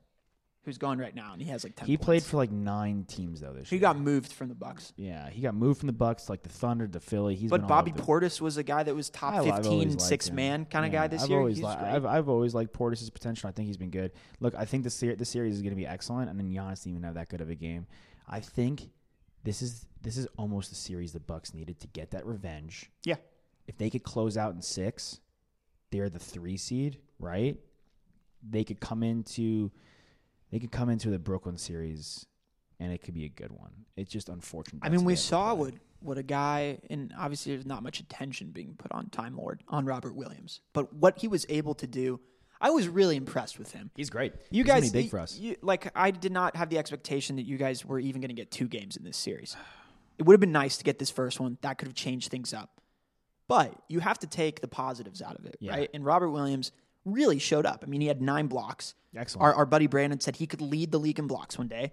[0.66, 1.34] Who's going right now?
[1.34, 1.88] And he has like ten.
[1.88, 3.82] He played for like nine teams though this He year.
[3.82, 4.94] got moved from the Bucks.
[4.96, 7.36] yeah, he got moved from the Bucks to like the Thunder to Philly.
[7.36, 9.88] He's But Bobby the- Portis was a guy that was top I- I've 15, always
[9.96, 11.40] liked six man kind of Yeah, guy this I've year.
[11.40, 13.50] Always li- I've, I've always liked Portis's potential.
[13.50, 14.14] I think he's been good.
[14.40, 16.84] Look, I think the ser- the series is going to be excellent, and then Giannis
[16.84, 17.86] didn't even have that good of a game.
[18.28, 18.90] I think
[19.44, 22.90] this is this is almost the series the Bucks needed to get that revenge.
[23.04, 23.16] yeah.
[23.68, 25.20] If they could close out in six,
[25.92, 27.58] they're the three seed, right?
[28.50, 29.72] They could come into
[30.54, 32.28] they could come into the Brooklyn series,
[32.80, 33.72] and it could be a good one.
[33.98, 34.84] It's just unfortunate.
[34.86, 37.82] I mean, we the way they saw what what a guy, and obviously there's not
[37.82, 41.74] much attention being put on Time Lord on Robert Williams, but what he was able
[41.76, 42.20] to do,
[42.62, 43.90] I was really impressed with him.
[43.96, 44.34] he's great.
[44.52, 45.40] You He's guys, big for us.
[45.40, 48.36] you- like I did not have the expectation that you guys were even going to
[48.36, 49.56] get two games in this series.
[50.20, 51.58] It would have been nice to get this first one.
[51.62, 52.70] That could have changed things up.
[53.48, 55.72] But you have to take the positives out of it, Yeah.
[55.72, 55.90] right?
[55.96, 56.72] And Robert Williams
[57.06, 57.84] really showed up.
[57.86, 58.96] I mean, he had nine blocks.
[59.16, 59.44] Excellent.
[59.44, 61.92] Our, our buddy Brandon said he could lead the league in blocks one day.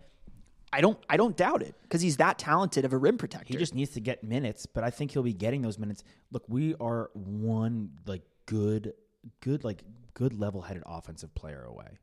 [0.73, 0.99] I don't.
[1.09, 3.53] I don't doubt it because he's that talented of a rim protector.
[3.53, 6.05] He just needs to get minutes, but I think he'll be getting those minutes.
[6.31, 8.95] Look, we are one like good,
[9.41, 9.83] good like
[10.15, 11.99] good level-headed offensive player away,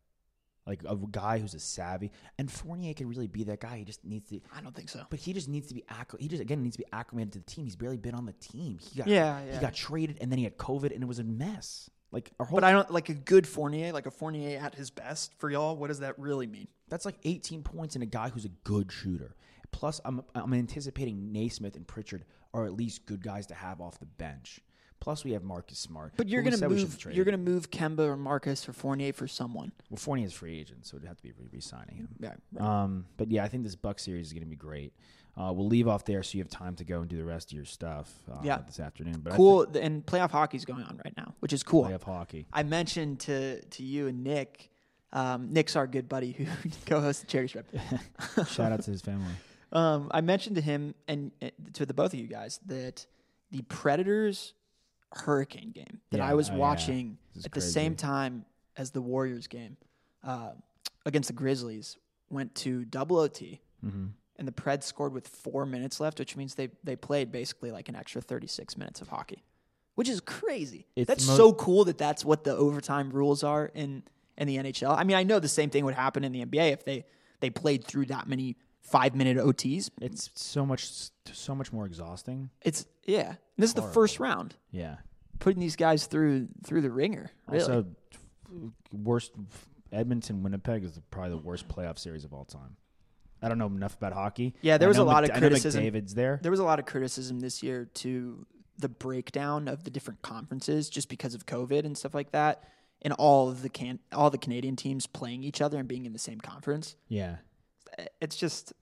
[0.65, 2.11] like a guy who's a savvy.
[2.37, 3.77] And Fournier could really be that guy.
[3.77, 4.41] He just needs to.
[4.53, 5.05] I don't think so.
[5.09, 7.39] But he just needs to be acc- he just again needs to be acclimated to
[7.39, 7.63] the team.
[7.63, 8.79] He's barely been on the team.
[8.81, 11.23] He got Yeah, he got traded and then he had COVID and it was a
[11.23, 11.89] mess.
[12.11, 14.89] Like our whole But I don't like a good Fournier, like a Fournier at his
[14.89, 15.75] best for y'all.
[15.75, 16.67] What does that really mean?
[16.89, 19.35] That's like 18 points in a guy who's a good shooter.
[19.71, 23.99] Plus, I'm I'm anticipating Nesmith and Pritchard are at least good guys to have off
[23.99, 24.61] the bench.
[24.99, 26.13] Plus, we have Marcus Smart.
[26.17, 26.97] But you're who gonna said we should move.
[26.97, 27.15] trade.
[27.15, 29.71] You're gonna move Kemba or Marcus or Fournier for someone.
[29.89, 32.09] Well, Fournier is free agent, so it'd have to be re- re-signing him.
[32.19, 34.93] Yeah, Um, but yeah, I think this Buck series is going to be great.
[35.37, 37.51] Uh, we'll leave off there so you have time to go and do the rest
[37.51, 38.11] of your stuff.
[38.31, 38.59] Uh, Yeah.
[38.65, 39.21] this afternoon.
[39.23, 39.67] But cool.
[39.77, 41.83] and playoff hockey's going on right now, which is cool.
[41.85, 42.47] Playoff hockey.
[42.51, 44.71] I mentioned to to you and Nick.
[45.13, 46.45] Um, Nick's our good buddy who
[46.85, 47.67] co-hosts the Charity Strip.
[48.49, 49.31] Shout out to his family.
[49.71, 53.05] Um, I mentioned to him and uh, to the both of you guys that
[53.51, 54.53] the Predators
[55.13, 58.45] Hurricane game that Yeah, I was oh, watching is at the same time
[58.75, 59.77] as the Warriors game
[60.23, 60.51] uh,
[61.05, 61.97] against the Grizzlies
[62.29, 64.07] went to double OT, Mm-hmm.
[64.39, 67.89] And the Preds scored with four minutes left, which means they they played basically like
[67.89, 69.43] an extra thirty six minutes of hockey,
[69.95, 70.87] which is crazy.
[70.95, 74.03] It's that's so cool that that's what the overtime rules are in
[74.37, 74.95] in the NHL.
[74.97, 77.05] I mean, I know the same thing would happen in the NBA if they
[77.39, 79.89] they played through that many five minute OTs.
[80.01, 80.89] It's so much,
[81.33, 82.49] so much more exhausting.
[82.61, 83.35] It's yeah.
[83.57, 84.97] This is the first round, Yeah.
[85.39, 87.31] putting these guys through through the ringer.
[87.47, 87.61] Really.
[87.63, 87.85] Also,
[88.91, 89.31] worst
[89.91, 92.75] Edmonton Winnipeg is probably the worst playoff series of all time.
[93.41, 94.53] I don't know enough about hockey.
[94.61, 95.83] Yeah, there was a lot Mc- of criticism.
[95.83, 96.39] McDavid's there.
[96.41, 98.45] there was a lot of criticism this year to
[98.79, 102.63] the breakdown of the different conferences just because of COVID and stuff like that,
[103.01, 106.13] and all of the can all the Canadian teams playing each other and being in
[106.13, 106.95] the same conference.
[107.07, 107.37] Yeah,
[108.21, 108.73] It's just,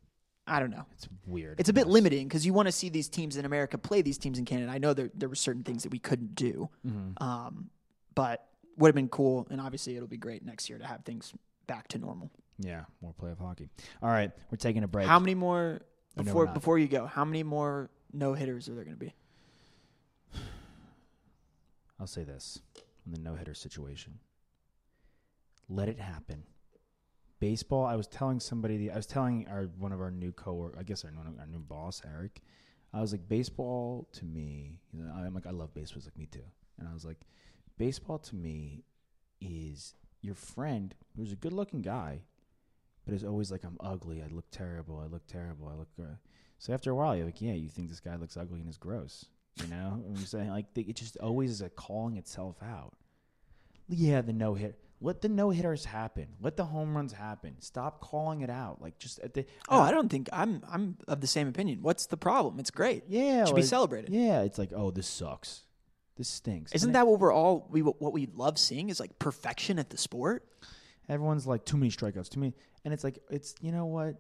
[0.48, 0.86] I don't know.
[0.94, 1.60] it's weird.
[1.60, 4.18] It's a bit limiting because you want to see these teams in America play these
[4.18, 4.72] teams in Canada.
[4.72, 7.24] I know there there were certain things that we couldn't do, Mm-hmm.
[7.24, 7.70] um,
[8.16, 11.34] but would have been cool, and obviously it'll be great next year to have things
[11.68, 12.30] back to normal.
[12.60, 13.70] Yeah, more playoff hockey.
[14.02, 15.08] All right, we're taking a break.
[15.08, 15.82] How many more
[16.16, 17.06] no, before before you go?
[17.06, 19.14] How many more no hitters are there going to be?
[22.00, 22.60] I'll say this
[23.06, 24.20] on the no hitter situation.
[25.68, 26.44] Let it happen.
[27.40, 27.86] Baseball.
[27.86, 28.78] I was telling somebody.
[28.78, 30.72] The, I was telling our one of our new co.
[30.78, 32.42] I guess our, our new boss, Eric.
[32.94, 34.80] I was like, baseball to me.
[34.94, 35.98] You know, I'm like, I love baseball.
[36.00, 36.46] He's like, me too.
[36.80, 37.18] And I was like,
[37.78, 38.86] baseball to me
[39.42, 42.22] is your friend who's a good-looking guy,
[43.06, 44.22] but it's always like, I'm ugly.
[44.22, 45.00] I look terrible.
[45.00, 45.68] I look terrible.
[45.70, 45.90] I look.
[46.00, 46.16] Uh.
[46.58, 48.78] So after a while, you're like, yeah, you think this guy looks ugly and is
[48.78, 49.26] gross.
[49.62, 52.94] You know, I'm saying like they, it just always is a calling itself out.
[53.88, 54.80] Yeah, the no hit.
[55.02, 56.28] Let the no hitters happen.
[56.42, 57.58] Let the home runs happen.
[57.60, 58.82] Stop calling it out.
[58.82, 61.80] Like just at the Oh, I don't think I'm I'm of the same opinion.
[61.82, 62.60] What's the problem?
[62.60, 63.04] It's great.
[63.08, 64.10] yeah It should be celebrated.
[64.12, 65.62] Yeah, it's like oh this sucks.
[66.18, 66.72] This stinks.
[66.72, 69.90] Isn't And that what we're all we what we love seeing is like perfection at
[69.90, 70.48] the sport?
[71.10, 74.16] Everyone's like too many strikeouts, too many, and it's like it's you know what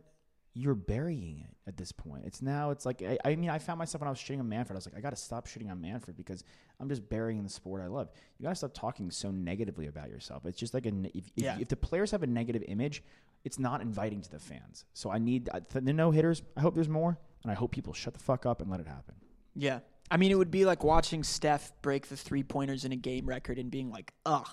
[0.58, 2.24] you're burying it at this point.
[2.26, 4.48] It's now it's like I, I mean I found myself when I was shitting on
[4.48, 4.76] Manfred.
[4.76, 6.43] I was like I got to stop shitting on Manfred because
[6.80, 8.10] I'm just burying the sport I love.
[8.38, 10.45] You got to stop talking so negatively about yourself.
[10.45, 11.58] It's just like a if, if, Yeah.
[11.60, 13.04] if the players have a negative image,
[13.43, 14.86] it's not inviting to the fans.
[14.93, 16.41] So I need the no hitters.
[16.56, 18.88] I hope there's more, and I hope people shut the fuck up and let it
[18.88, 19.15] happen.
[19.56, 19.80] Yeah.
[20.10, 23.26] I mean, it would be like watching Steph break the three pointers in a game
[23.26, 24.48] record and being like, ugh,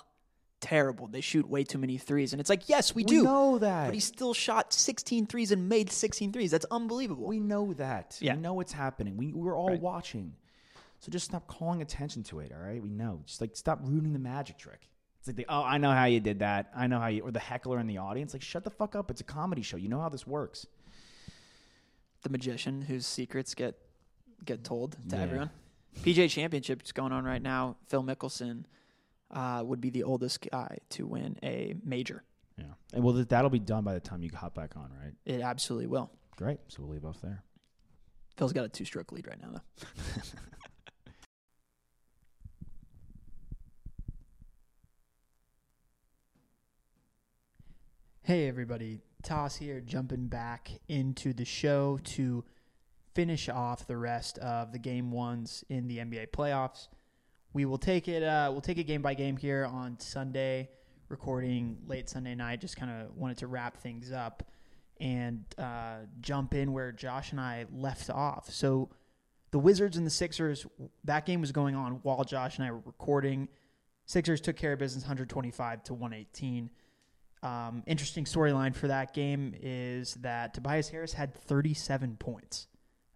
[0.63, 1.07] terrible.
[1.09, 2.33] They shoot way too many threes.
[2.33, 3.23] And it's like, yes, we, We do.
[3.25, 3.87] know that.
[3.89, 6.51] But he still shot 16 threes and made 16 threes.
[6.51, 7.27] That's unbelievable.
[7.27, 8.17] We know that.
[8.21, 8.35] Yeah.
[8.37, 9.17] We know what's happening.
[9.19, 9.81] We we're all Right.
[9.81, 10.35] watching.
[11.01, 12.53] So just stop calling attention to it.
[12.57, 12.83] All right.
[12.83, 13.21] We know.
[13.27, 14.89] Just like stop ruining the magic trick.
[15.19, 16.71] It's like, the, oh, I know how you did that.
[16.75, 18.33] I know how you, or the heckler in the audience.
[18.33, 19.09] Like, shut the fuck up.
[19.11, 19.77] It's a comedy show.
[19.77, 20.67] You know how this works.
[22.23, 23.77] the magician whose secrets get
[24.45, 25.23] get told to Yeah.
[25.23, 25.51] everyone.
[26.03, 27.77] PGA Championship is going on right now.
[27.89, 28.65] Phil Mickelson
[29.33, 32.23] uh, would be the oldest guy to win a major.
[32.59, 32.65] Yeah.
[32.93, 35.15] And well, that'll be done by the time you hop back on, right?
[35.25, 36.11] It absolutely will.
[36.37, 36.61] Great.
[36.69, 37.43] So we'll leave off there.
[38.37, 40.23] Phil's got a two stroke lead right now, though.
[48.25, 49.01] Hey, everybody.
[49.25, 52.45] Toss here, jumping back into the show to
[53.15, 56.87] finish off the rest of the game ones in the NBA playoffs.
[57.53, 58.23] We will take it.
[58.23, 60.71] Uh, we'll take it game by game here on Sunday,
[61.09, 62.61] recording late Sunday night.
[62.61, 64.43] Just kind of wanted to wrap things up
[65.01, 68.51] and uh, jump in where Josh and I left off.
[68.51, 68.91] So,
[69.51, 70.67] the Wizards and the Sixers.
[71.05, 73.49] That game was going on while Josh and I were recording.
[74.07, 76.71] Sixers took care of business, 125 to 118.
[77.43, 82.69] Um, interesting storyline for that game is that Tobias Harris had 37 points.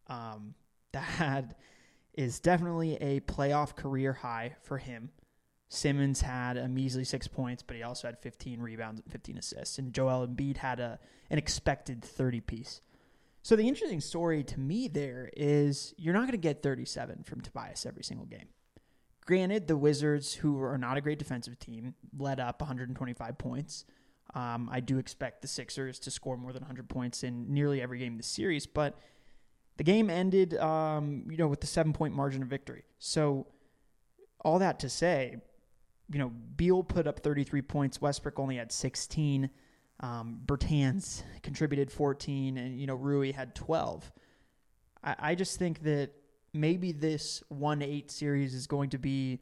[0.09, 0.55] Um,
[0.93, 1.59] that
[2.17, 5.11] is definitely a playoff career high for him.
[5.69, 9.79] Simmons had a measly six points, but he also had 15 rebounds and 15 assists.
[9.79, 10.99] And Joel Embiid had a
[11.29, 12.81] an expected 30 piece.
[13.43, 17.41] So the interesting story to me there is you're not going to get 37 from
[17.41, 18.49] Tobias every single game.
[19.25, 23.85] Granted, the Wizards, who are not a great defensive team, led up 125 points.
[24.35, 27.99] Um, I do expect the Sixers to score more than 100 points in nearly every
[27.99, 28.99] game the series, but
[29.77, 32.85] the game ended, um, you know, with the seven point margin of victory.
[32.99, 33.47] So,
[34.41, 35.37] all that to say,
[36.11, 38.01] you know, Beal put up 33 points.
[38.01, 39.51] Westbrook only had 16.
[40.01, 44.13] Um, Bertans contributed 14, and you know, Rui had 12.
[45.03, 46.11] I, I just think that
[46.53, 49.41] maybe this one eight series is going to be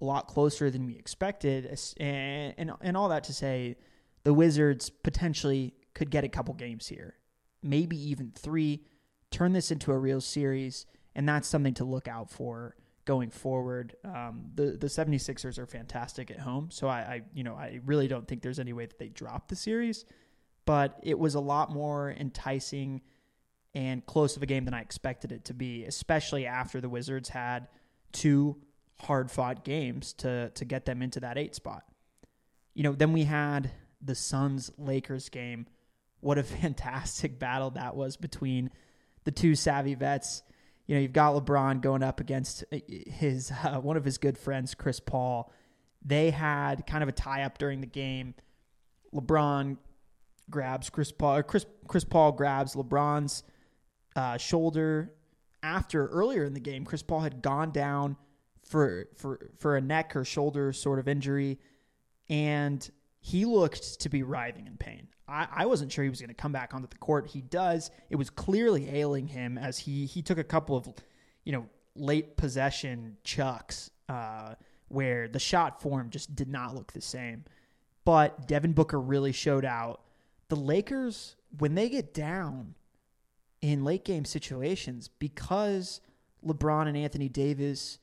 [0.00, 3.76] a lot closer than we expected, and and, and all that to say,
[4.24, 7.14] the Wizards potentially could get a couple games here,
[7.62, 8.82] maybe even three,
[9.34, 13.96] turn this into a real series, and that's something to look out for going forward.
[14.04, 18.06] Um, the the 76ers are fantastic at home, so I, I you know I really
[18.06, 20.04] don't think there's any way that they drop the series,
[20.66, 23.02] but it was a lot more enticing
[23.74, 27.28] and close of a game than I expected it to be, especially after the Wizards
[27.28, 27.66] had
[28.12, 28.56] two
[29.00, 31.82] hard fought games to to get them into that eight spot.
[32.72, 35.66] You know, then we had the Suns Lakers game.
[36.20, 38.70] What a fantastic battle that was between
[39.24, 40.42] the two savvy vets.
[40.86, 44.38] You know, you've got LeBron going up against uh, his uh, one of his good
[44.38, 45.52] friends, Chris Paul.
[46.04, 48.34] They had kind of a tie up during the game.
[49.14, 49.78] LeBron
[50.50, 51.42] grabs Chris Paul.
[51.42, 53.44] Chris Chris Paul grabs LeBron's
[54.14, 55.12] uh, shoulder
[55.62, 56.84] after earlier in the game.
[56.84, 58.16] Chris Paul had gone down
[58.62, 61.58] for for for a neck or shoulder sort of injury,
[62.28, 62.88] and
[63.24, 65.08] he looked to be writhing in pain.
[65.26, 67.26] I, I wasn't sure he was going to come back onto the court.
[67.26, 67.90] He does.
[68.10, 70.92] It was clearly ailing him as he he took a couple of,
[71.42, 74.56] you know, late possession chucks uh,
[74.88, 77.44] where the shot form just did not look the same.
[78.04, 80.02] But Devin Booker really showed out.
[80.48, 82.74] The Lakers, when they get down
[83.62, 86.02] in late game situations, because
[86.46, 88.00] LeBron and Anthony Davis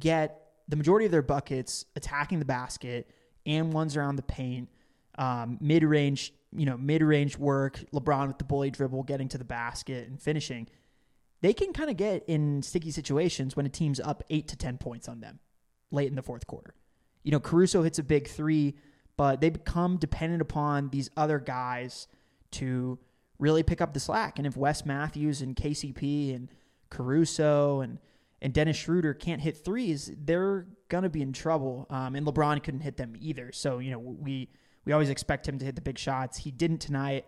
[0.00, 3.08] get the majority of their buckets attacking the basket
[3.48, 4.68] and ones around the paint,
[5.18, 9.38] um, mid range, you know, mid range work, LeBron with the bully dribble, getting to
[9.38, 10.68] the basket and finishing.
[11.40, 14.78] They can kind of get in sticky situations when a team's up eight to 10
[14.78, 15.38] points on them
[15.90, 16.74] late in the fourth quarter.
[17.22, 18.76] You know, Caruso hits a big three,
[19.16, 22.06] but they become dependent upon these other guys
[22.52, 22.98] to
[23.38, 24.38] really pick up the slack.
[24.38, 26.48] And if Wes Matthews and KCP and
[26.90, 27.98] Caruso and
[28.40, 31.86] and Dennis Schroeder can't hit threes, they're gonna be in trouble.
[31.90, 33.52] Um, and LeBron couldn't hit them either.
[33.52, 34.50] So you know we
[34.84, 36.38] we always expect him to hit the big shots.
[36.38, 37.26] He didn't tonight.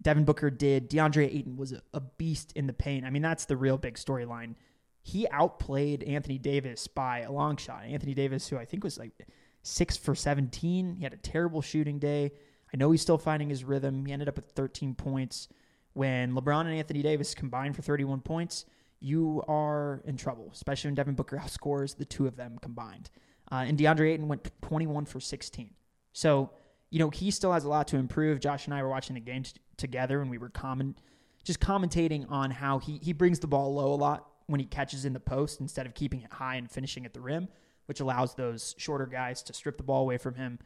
[0.00, 0.90] Devin Booker did.
[0.90, 3.04] DeAndre Ayton was a, beast in the paint.
[3.04, 4.54] I mean, that's the real big storyline.
[5.02, 7.84] He outplayed Anthony Davis by a long shot.
[7.84, 9.26] Anthony Davis, who I think was like
[9.62, 12.32] six for 17, he had a terrible shooting day.
[12.72, 14.04] I know he's still finding his rhythm.
[14.04, 15.48] He ended up with 13 points.
[15.94, 18.66] When LeBron and Anthony Davis combined for 31 points,
[19.00, 23.10] you are in trouble, especially when Devin Booker outscores the two of them combined.
[23.50, 25.70] Uh, and DeAndre Ayton went 21 for 16.
[26.12, 26.50] So
[26.90, 28.40] you know, he still has a lot to improve.
[28.40, 30.98] Josh and I were watching the game t- together and we were comment,
[31.44, 35.04] just commentating on how he, he brings the ball low a lot when he catches
[35.04, 37.48] in the post instead of keeping it high and finishing at the rim,
[37.86, 40.58] which allows those shorter guys to strip the ball away from him.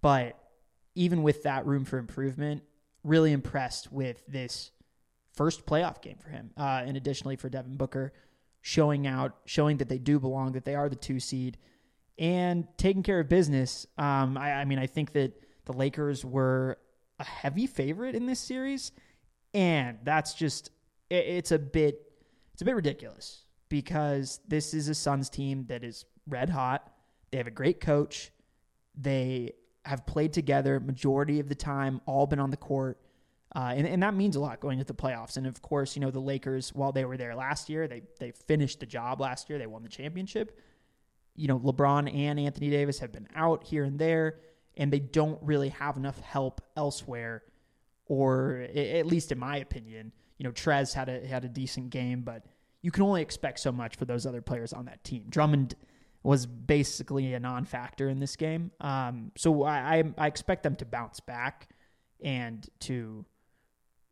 [0.00, 0.38] But
[0.94, 2.62] even with that room for improvement,
[3.02, 4.70] really impressed with this
[5.34, 6.50] first playoff game for him.
[6.56, 8.12] Uh, and additionally for Devin Booker,
[8.62, 11.58] showing out, showing that they do belong, that they are the two seed,
[12.18, 13.86] and taking care of business.
[13.98, 15.32] Um, I, I mean, I think that
[15.64, 16.78] the Lakers were
[17.18, 18.92] a heavy favorite in this series,
[19.52, 20.70] and that's just
[21.10, 22.00] it, it's a bit
[22.52, 26.92] it's a bit ridiculous because this is a Suns team that is red hot.
[27.30, 28.30] They have a great coach.
[28.96, 29.52] They
[29.84, 32.98] have played together majority of the time, all been on the court.
[33.54, 35.36] Uh, and, and that means a lot going into the playoffs.
[35.36, 38.32] And of course, you know, the Lakers, while they were there last year, they, they
[38.32, 39.58] finished the job last year.
[39.58, 40.58] They won the championship.
[41.36, 44.40] You know, LeBron and Anthony Davis have been out here and there,
[44.76, 47.42] and they don't really have enough help elsewhere,
[48.06, 50.12] or at least in my opinion.
[50.38, 52.44] You know, Trez had a had a decent game, but
[52.82, 55.26] you can only expect so much for those other players on that team.
[55.28, 55.74] Drummond
[56.22, 60.84] was basically a non-factor in this game, um, so I, I I expect them to
[60.84, 61.68] bounce back
[62.22, 63.24] and to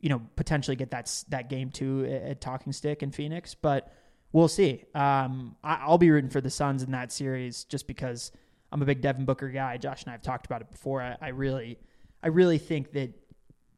[0.03, 3.55] you know, potentially get that that game two at Talking Stick in Phoenix.
[3.55, 3.91] But
[4.33, 4.85] we'll see.
[4.95, 8.33] Um, I, will be rooting for the Suns in that series just because
[8.73, 9.79] I'm a big Devin Booker guy.
[9.79, 11.01] Josh and I have talked about it before.
[11.01, 11.79] I, I really,
[12.23, 13.13] I really think that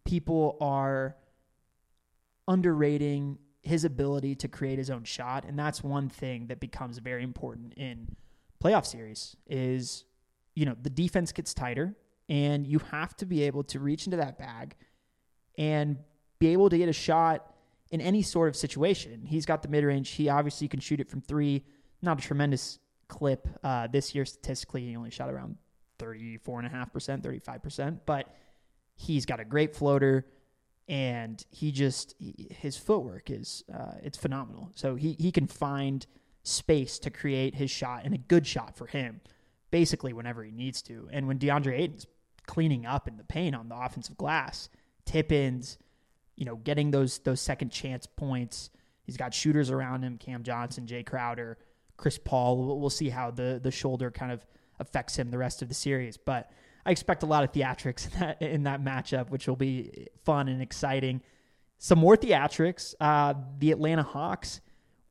[0.05, 1.15] people are
[2.49, 7.23] underrating his ability to create his own shot, and that's one thing that becomes very
[7.23, 8.17] important in
[8.63, 9.37] playoff series.
[9.47, 10.05] Is
[10.55, 11.95] you know the defense gets tighter,
[12.31, 14.75] and you have to be able to reach into that bag
[15.59, 15.99] and
[16.45, 17.55] be able to get a shot
[17.91, 19.25] in any sort of situation.
[19.25, 20.11] He's got the mid range.
[20.11, 21.65] He obviously can shoot it from three.
[22.03, 22.79] Not a tremendous
[23.09, 24.83] clip uh, this year statistically.
[24.87, 25.57] He only shot around
[25.99, 28.35] 34.5%, 35%, but
[28.95, 30.27] he's got a great floater
[30.87, 34.71] and he just he, his footwork is uh, it's phenomenal.
[34.75, 36.07] So he he can find
[36.43, 39.23] space to create his shot and a good shot for him
[39.71, 41.09] basically whenever he needs to.
[41.11, 42.07] And when DeAndre Ayton's
[42.47, 44.69] cleaning up in the paint on the offensive glass,
[45.07, 45.79] tip ins,
[46.37, 48.71] you know, getting those those second chance points.
[49.05, 51.59] He's got shooters around him: Cam Johnson, Jae Crowder,
[51.97, 52.79] Chris Paul.
[52.79, 54.47] We'll see how the the shoulder kind of
[54.79, 56.51] affects him the rest of the series, but
[56.87, 60.49] I expect a lot of theatrics in that in that matchup, which will be fun
[60.49, 61.23] and exciting.
[61.79, 62.95] Some more theatrics.
[63.01, 64.61] Uh, the Atlanta Hawks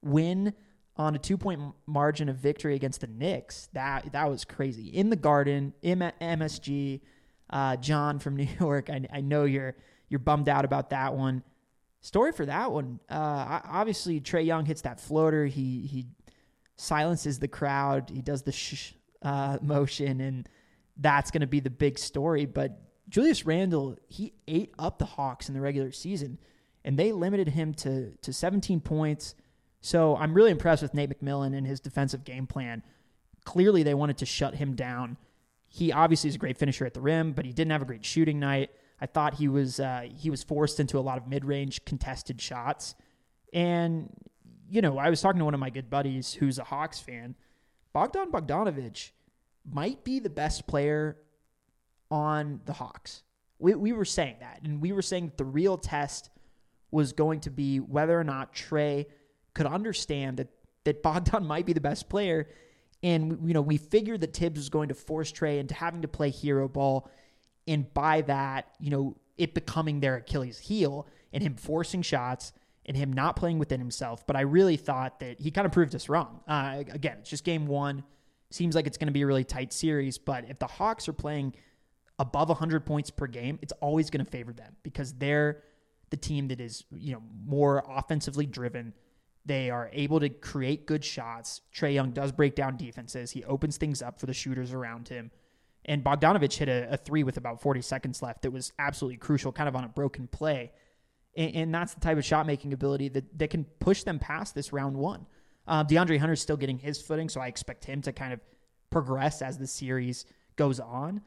[0.01, 0.53] win
[0.95, 3.69] on a two point margin of victory against the Knicks.
[3.73, 7.01] That that was crazy in the Garden, M- MSG.
[7.49, 9.75] Uh, John from New York, I, I know you're
[10.09, 11.43] you're bummed out about that one.
[12.01, 12.99] Story for that one.
[13.09, 15.45] Uh, obviously, Trae Young hits that floater.
[15.45, 16.07] He he
[16.75, 18.09] silences the crowd.
[18.13, 20.49] He does the shh uh, motion, and
[20.97, 22.45] that's going to be the big story.
[22.45, 22.79] But
[23.09, 26.39] Julius Randle, he ate up the Hawks in the regular season,
[26.83, 29.35] and they limited him to to 17 points.
[29.79, 32.83] So I'm really impressed with Nate McMillan and his defensive game plan.
[33.45, 35.17] Clearly, they wanted to shut him down.
[35.67, 38.05] He obviously is a great finisher at the rim, but he didn't have a great
[38.05, 38.71] shooting night.
[39.01, 42.39] I thought he was uh, he was forced into a lot of mid range contested
[42.39, 42.95] shots,
[43.53, 44.09] and
[44.69, 47.35] you know I was talking to one of my good buddies who's a Hawks fan.
[47.91, 49.11] Bogdan Bogdanovich
[49.69, 51.17] might be the best player
[52.09, 53.23] on the Hawks.
[53.59, 56.29] We we were saying that, and we were saying that the real test
[56.91, 59.05] was going to be whether or not Trae
[59.53, 60.49] could understand that
[60.85, 62.49] that Bogdan might be the best player.
[63.01, 66.07] And you know, we figured that Tibbs was going to force Trae into having to
[66.07, 67.09] play hero ball
[67.67, 72.53] and by that, you know, it becoming their Achilles heel and him forcing shots
[72.85, 74.25] and him not playing within himself.
[74.27, 76.41] But I really thought that he kind of proved us wrong.
[76.47, 78.03] Uh, again, it's just game one.
[78.51, 80.17] Seems like it's going to be a really tight series.
[80.17, 81.55] But if the Hawks are playing
[82.19, 85.63] above 100 points per game, it's always going to favor them because they're
[86.09, 88.93] the team that is, you know, more offensively driven.
[89.45, 91.61] They are able to create good shots.
[91.75, 93.31] Trae Young does break down defenses.
[93.31, 95.31] He opens things up for the shooters around him.
[95.85, 99.51] And Bogdanovich hit a, a, three with about 40 seconds left that was absolutely crucial,
[99.51, 100.71] kind of on a broken play.
[101.35, 104.55] And, and that's the type of shot making ability that, that can push them past
[104.55, 105.25] this round one.
[105.67, 108.39] Uh, DeAndre Hunter's still getting his footing, so I expect him to kind of
[108.89, 110.25] progress as the series
[110.55, 111.21] goes on.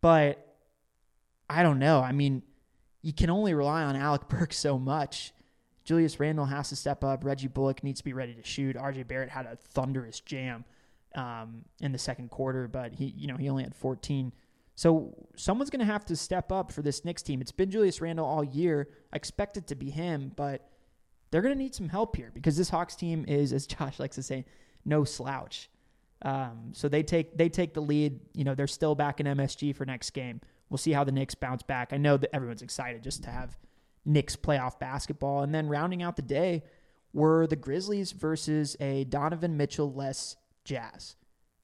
[0.00, 0.56] But
[1.48, 2.00] I don't know.
[2.00, 2.42] I mean,
[3.02, 5.32] you can only rely on Alec Burks so much.
[5.84, 7.24] Julius Randle has to step up.
[7.24, 8.76] Reggie Bullock needs to be ready to shoot.
[8.76, 10.64] RJ Barrett had a thunderous jam
[11.14, 14.32] um, in the second quarter, but he, you know, he only had 14.
[14.74, 17.40] So someone's going to have to step up for this Knicks team.
[17.40, 18.88] It's been Julius Randle all year.
[19.12, 20.70] I expect it to be him, but
[21.30, 24.16] they're going to need some help here because this Hawks team is, as Josh likes
[24.16, 24.44] to say,
[24.84, 25.68] no slouch.
[26.22, 28.20] Um, so they take they take the lead.
[28.34, 30.40] You know, they're still back in MSG for next game.
[30.68, 31.92] We'll see how the Knicks bounce back.
[31.92, 33.58] I know that everyone's excited just to have
[34.04, 35.42] Knicks playoff basketball.
[35.42, 36.62] And then rounding out the day
[37.12, 40.36] were the Grizzlies versus a Donovan Mitchell less
[40.70, 41.16] Jazz.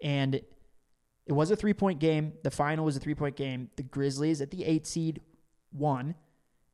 [0.03, 2.33] And it was a three point game.
[2.43, 3.71] The final was a three point game.
[3.77, 5.21] The Grizzlies at the eight seed
[5.73, 6.17] won.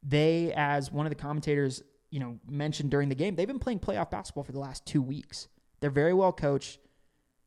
[0.02, 3.80] They, as one of the commentators, you know, mentioned during the game, they've been playing
[3.80, 5.48] playoff basketball for the last two weeks.
[5.80, 6.78] They're very well coached.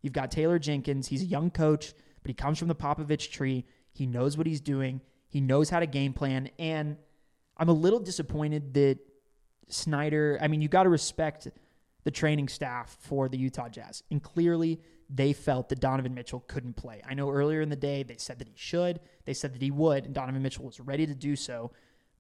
[0.03, 1.07] You've got Taylor Jenkins.
[1.07, 3.65] He's a young coach, but he comes from the Popovich tree.
[3.91, 5.01] He knows what he's doing.
[5.27, 6.49] He knows how to game plan.
[6.59, 6.97] And
[7.57, 8.99] I'm a little disappointed that
[9.67, 11.47] Snyder, I mean, you got to respect
[12.05, 14.03] the training staff for the Utah Jazz.
[14.09, 14.79] And clearly,
[15.09, 17.01] they felt that Donovan Mitchell couldn't play.
[17.05, 19.71] I know earlier in the day they said that he should, they said that he
[19.71, 21.71] would, and Donovan Mitchell was ready to do so.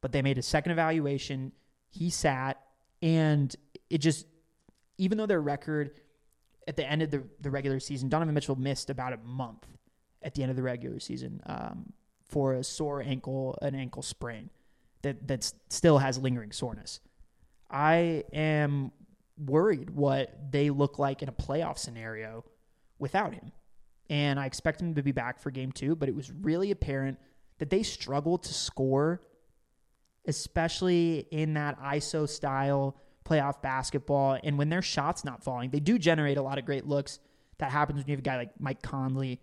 [0.01, 1.51] But they made a second evaluation.
[1.89, 2.61] He sat,
[3.01, 3.55] and
[3.89, 4.27] it just,
[4.97, 5.91] even though their record
[6.67, 9.65] at the end of the, the regular season, Donovan Mitchell missed about a month
[10.21, 11.93] at the end of the regular season um,
[12.27, 14.49] for a sore ankle, an ankle sprain
[15.03, 16.99] that that still has lingering soreness.
[17.69, 18.91] I am
[19.37, 22.45] worried what they look like in a playoff scenario
[22.99, 23.51] without him.
[24.09, 27.17] And I expect him to be back for game two, but it was really apparent
[27.57, 29.21] that they struggled to score,
[30.27, 34.37] especially in that ISO style playoff basketball.
[34.43, 37.19] And when their shots not falling, they do generate a lot of great looks.
[37.57, 39.39] That happens when you have a guy like Mike Conley.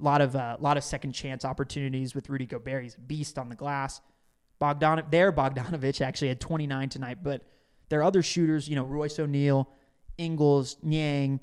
[0.00, 2.84] A lot of a uh, lot of second chance opportunities with Rudy Gobert.
[2.84, 4.00] He's a beast on the glass.
[4.60, 7.42] Bogdan, there Bogdanovich actually had 29 tonight, but
[7.88, 8.68] there are other shooters.
[8.68, 9.68] You know, Royce O'Neale,
[10.16, 11.40] Ingles, Niang,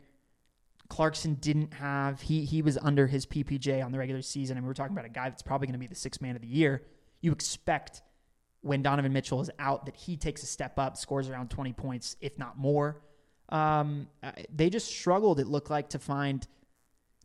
[0.90, 2.22] Clarkson didn't have.
[2.22, 5.06] He he was under his PPG on the regular season, and we were talking about
[5.06, 6.84] a guy that's probably going to be the sixth man of the year.
[7.22, 8.02] You expect
[8.62, 12.16] when Donovan Mitchell is out that he takes a step up, scores around 20 points,
[12.20, 13.00] if not more.
[13.50, 14.08] Um,
[14.52, 15.40] they just struggled.
[15.40, 16.46] It looked like to find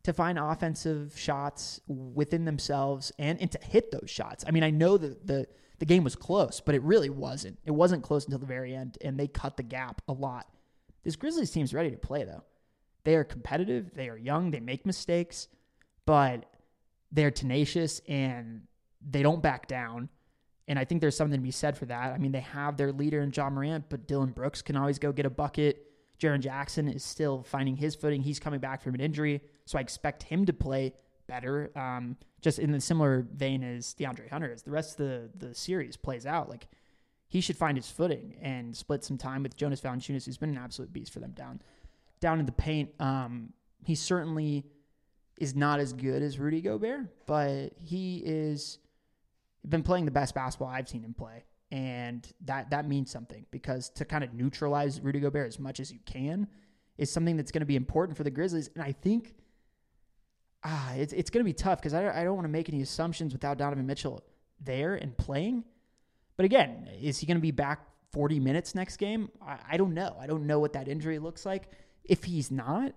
[0.03, 4.45] to find offensive shots within themselves and, and to hit those shots.
[4.47, 5.47] I mean, I know that the
[5.81, 7.59] the game was close, but it really wasn't.
[7.64, 10.47] It wasn't close until the very end, and they cut the gap a lot.
[11.03, 12.45] This Grizzlies team's ready to play though.
[13.05, 13.93] They are competitive.
[13.95, 14.51] They are young.
[14.51, 15.49] They make mistakes,
[16.05, 16.45] but
[17.11, 18.62] they're tenacious and
[19.01, 20.11] they don't back down.
[20.68, 22.12] And I think there's something to be said for that.
[22.12, 25.12] I mean, they have their leader in Ja Morant, but Dillon Brooks can always go
[25.12, 25.87] get a bucket.
[26.20, 28.20] Jaren Jackson is still finding his footing.
[28.20, 30.93] He's coming back from an injury, so I expect him to play
[31.31, 31.70] better.
[31.76, 35.55] Um, just in the similar vein as DeAndre Hunter, as the rest of the the
[35.55, 36.66] series plays out, like
[37.28, 40.59] he should find his footing and split some time with Jonas Valanciunas, who's been an
[40.59, 41.62] absolute beast for them down
[42.20, 42.91] down in the paint.
[42.99, 43.53] Um,
[43.85, 44.66] he certainly
[45.39, 48.78] is not as good as Rudy Gobert, but he is
[49.68, 51.45] been playing the best basketball I've seen him play.
[51.70, 55.93] And that that means something because to kind of neutralize Rudy Gobert as much as
[55.93, 56.49] you can
[56.99, 58.70] is something that's going to be important for the Grizzlies.
[58.74, 59.35] And I think
[60.64, 62.82] ah, it's it's going to be tough because I, I don't want to make any
[62.82, 64.22] assumptions without Donovan Mitchell
[64.61, 65.64] there and playing.
[66.36, 69.30] But again, is he going to be back 40 minutes next game?
[69.46, 70.16] I, I don't know.
[70.20, 71.68] I don't know what that injury looks like.
[72.04, 72.92] If he's not,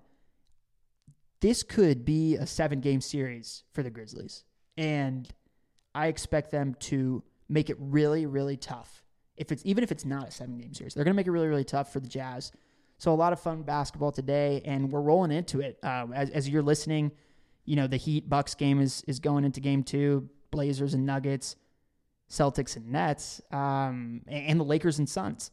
[1.42, 4.44] this could be a seven game series for the Grizzlies.
[4.78, 5.30] And
[5.94, 9.04] I expect them to make it really, really tough.
[9.36, 11.32] If it's even if it's not a seven game series, they're going to make it
[11.32, 12.52] really, really tough for the Jazz.
[12.98, 15.78] So a lot of fun basketball today, and we're rolling into it.
[15.84, 17.12] Uh, as, as you're listening,
[17.66, 20.30] you know the Heat Bucks game is is going into game two.
[20.54, 21.56] Blazers and Nuggets,
[22.30, 25.50] Celtics and Nets, um, and, the Lakers and Suns.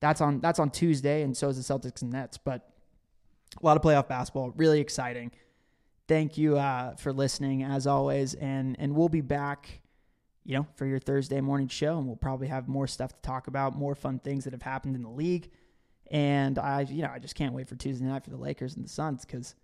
[0.00, 2.38] That's on that's on Tuesday, and so is the Celtics and Nets.
[2.38, 2.66] But
[3.60, 5.30] a lot of playoff basketball, really exciting.
[6.08, 9.82] Thank you uh, for listening as always, and and we'll be back,
[10.46, 13.46] you know, for your Thursday morning show, and we'll probably have more stuff to talk
[13.46, 15.50] about, more fun things that have happened in the league,
[16.10, 18.84] and I, you know, I just can't wait for Tuesday night for the Lakers and
[18.86, 19.54] the Suns because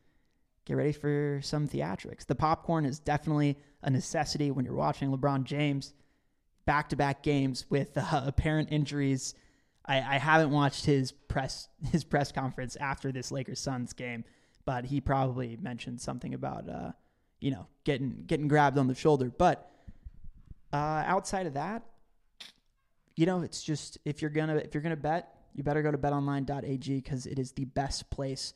[0.66, 2.26] get ready for some theatrics.
[2.26, 5.94] The popcorn is definitely a necessity when you're watching LeBron James
[6.66, 9.34] back to back games with uh, apparent injuries.
[9.86, 14.24] I, I, haven't watched his press his press conference after this Lakers Suns game,
[14.64, 16.90] but he probably mentioned something about uh,
[17.40, 19.32] you know getting getting grabbed on the shoulder.
[19.36, 19.70] But
[20.72, 21.84] uh, outside of that,
[23.14, 25.98] you know, it's just if you're gonna if you're gonna bet, you better go to
[25.98, 28.52] betonline.ag because it is the best place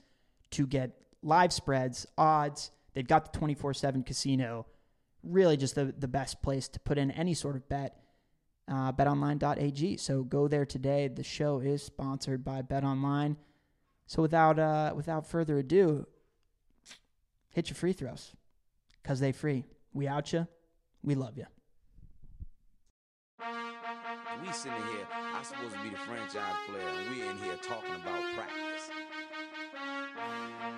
[0.51, 2.71] to get live spreads, odds.
[2.95, 4.67] They've got the 24 7 casino.
[5.23, 7.97] Really, just the, the best place to put in any sort of bet.
[8.69, 9.97] Uh, betonline.ag.
[9.97, 11.09] So go there today.
[11.09, 13.37] The show is sponsored by BetOnline.
[14.07, 16.07] So without uh, without further ado,
[17.51, 18.33] hit your free throws
[19.03, 19.65] because they free.
[19.93, 20.47] We out you.
[21.03, 21.47] We love you.
[24.43, 27.95] We sitting here, I'm supposed to be the franchise player, and we in here talking
[27.95, 28.70] about practice.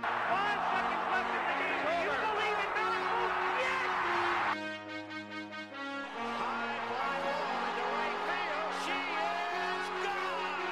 [0.02, 1.78] Five seconds left in the game.
[2.02, 2.58] You believe?
[3.62, 3.86] Yes!
[6.18, 6.74] High.
[8.82, 10.66] She is gone!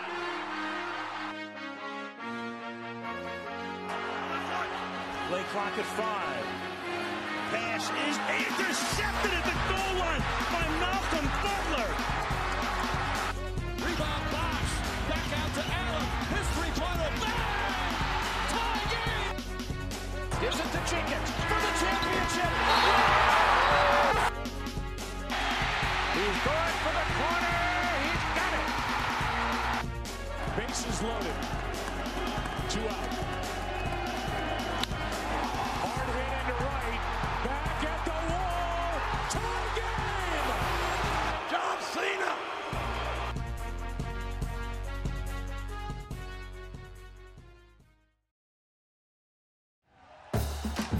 [5.28, 6.44] Play clock at five.
[7.52, 10.24] Pass is intercepted at the goal line.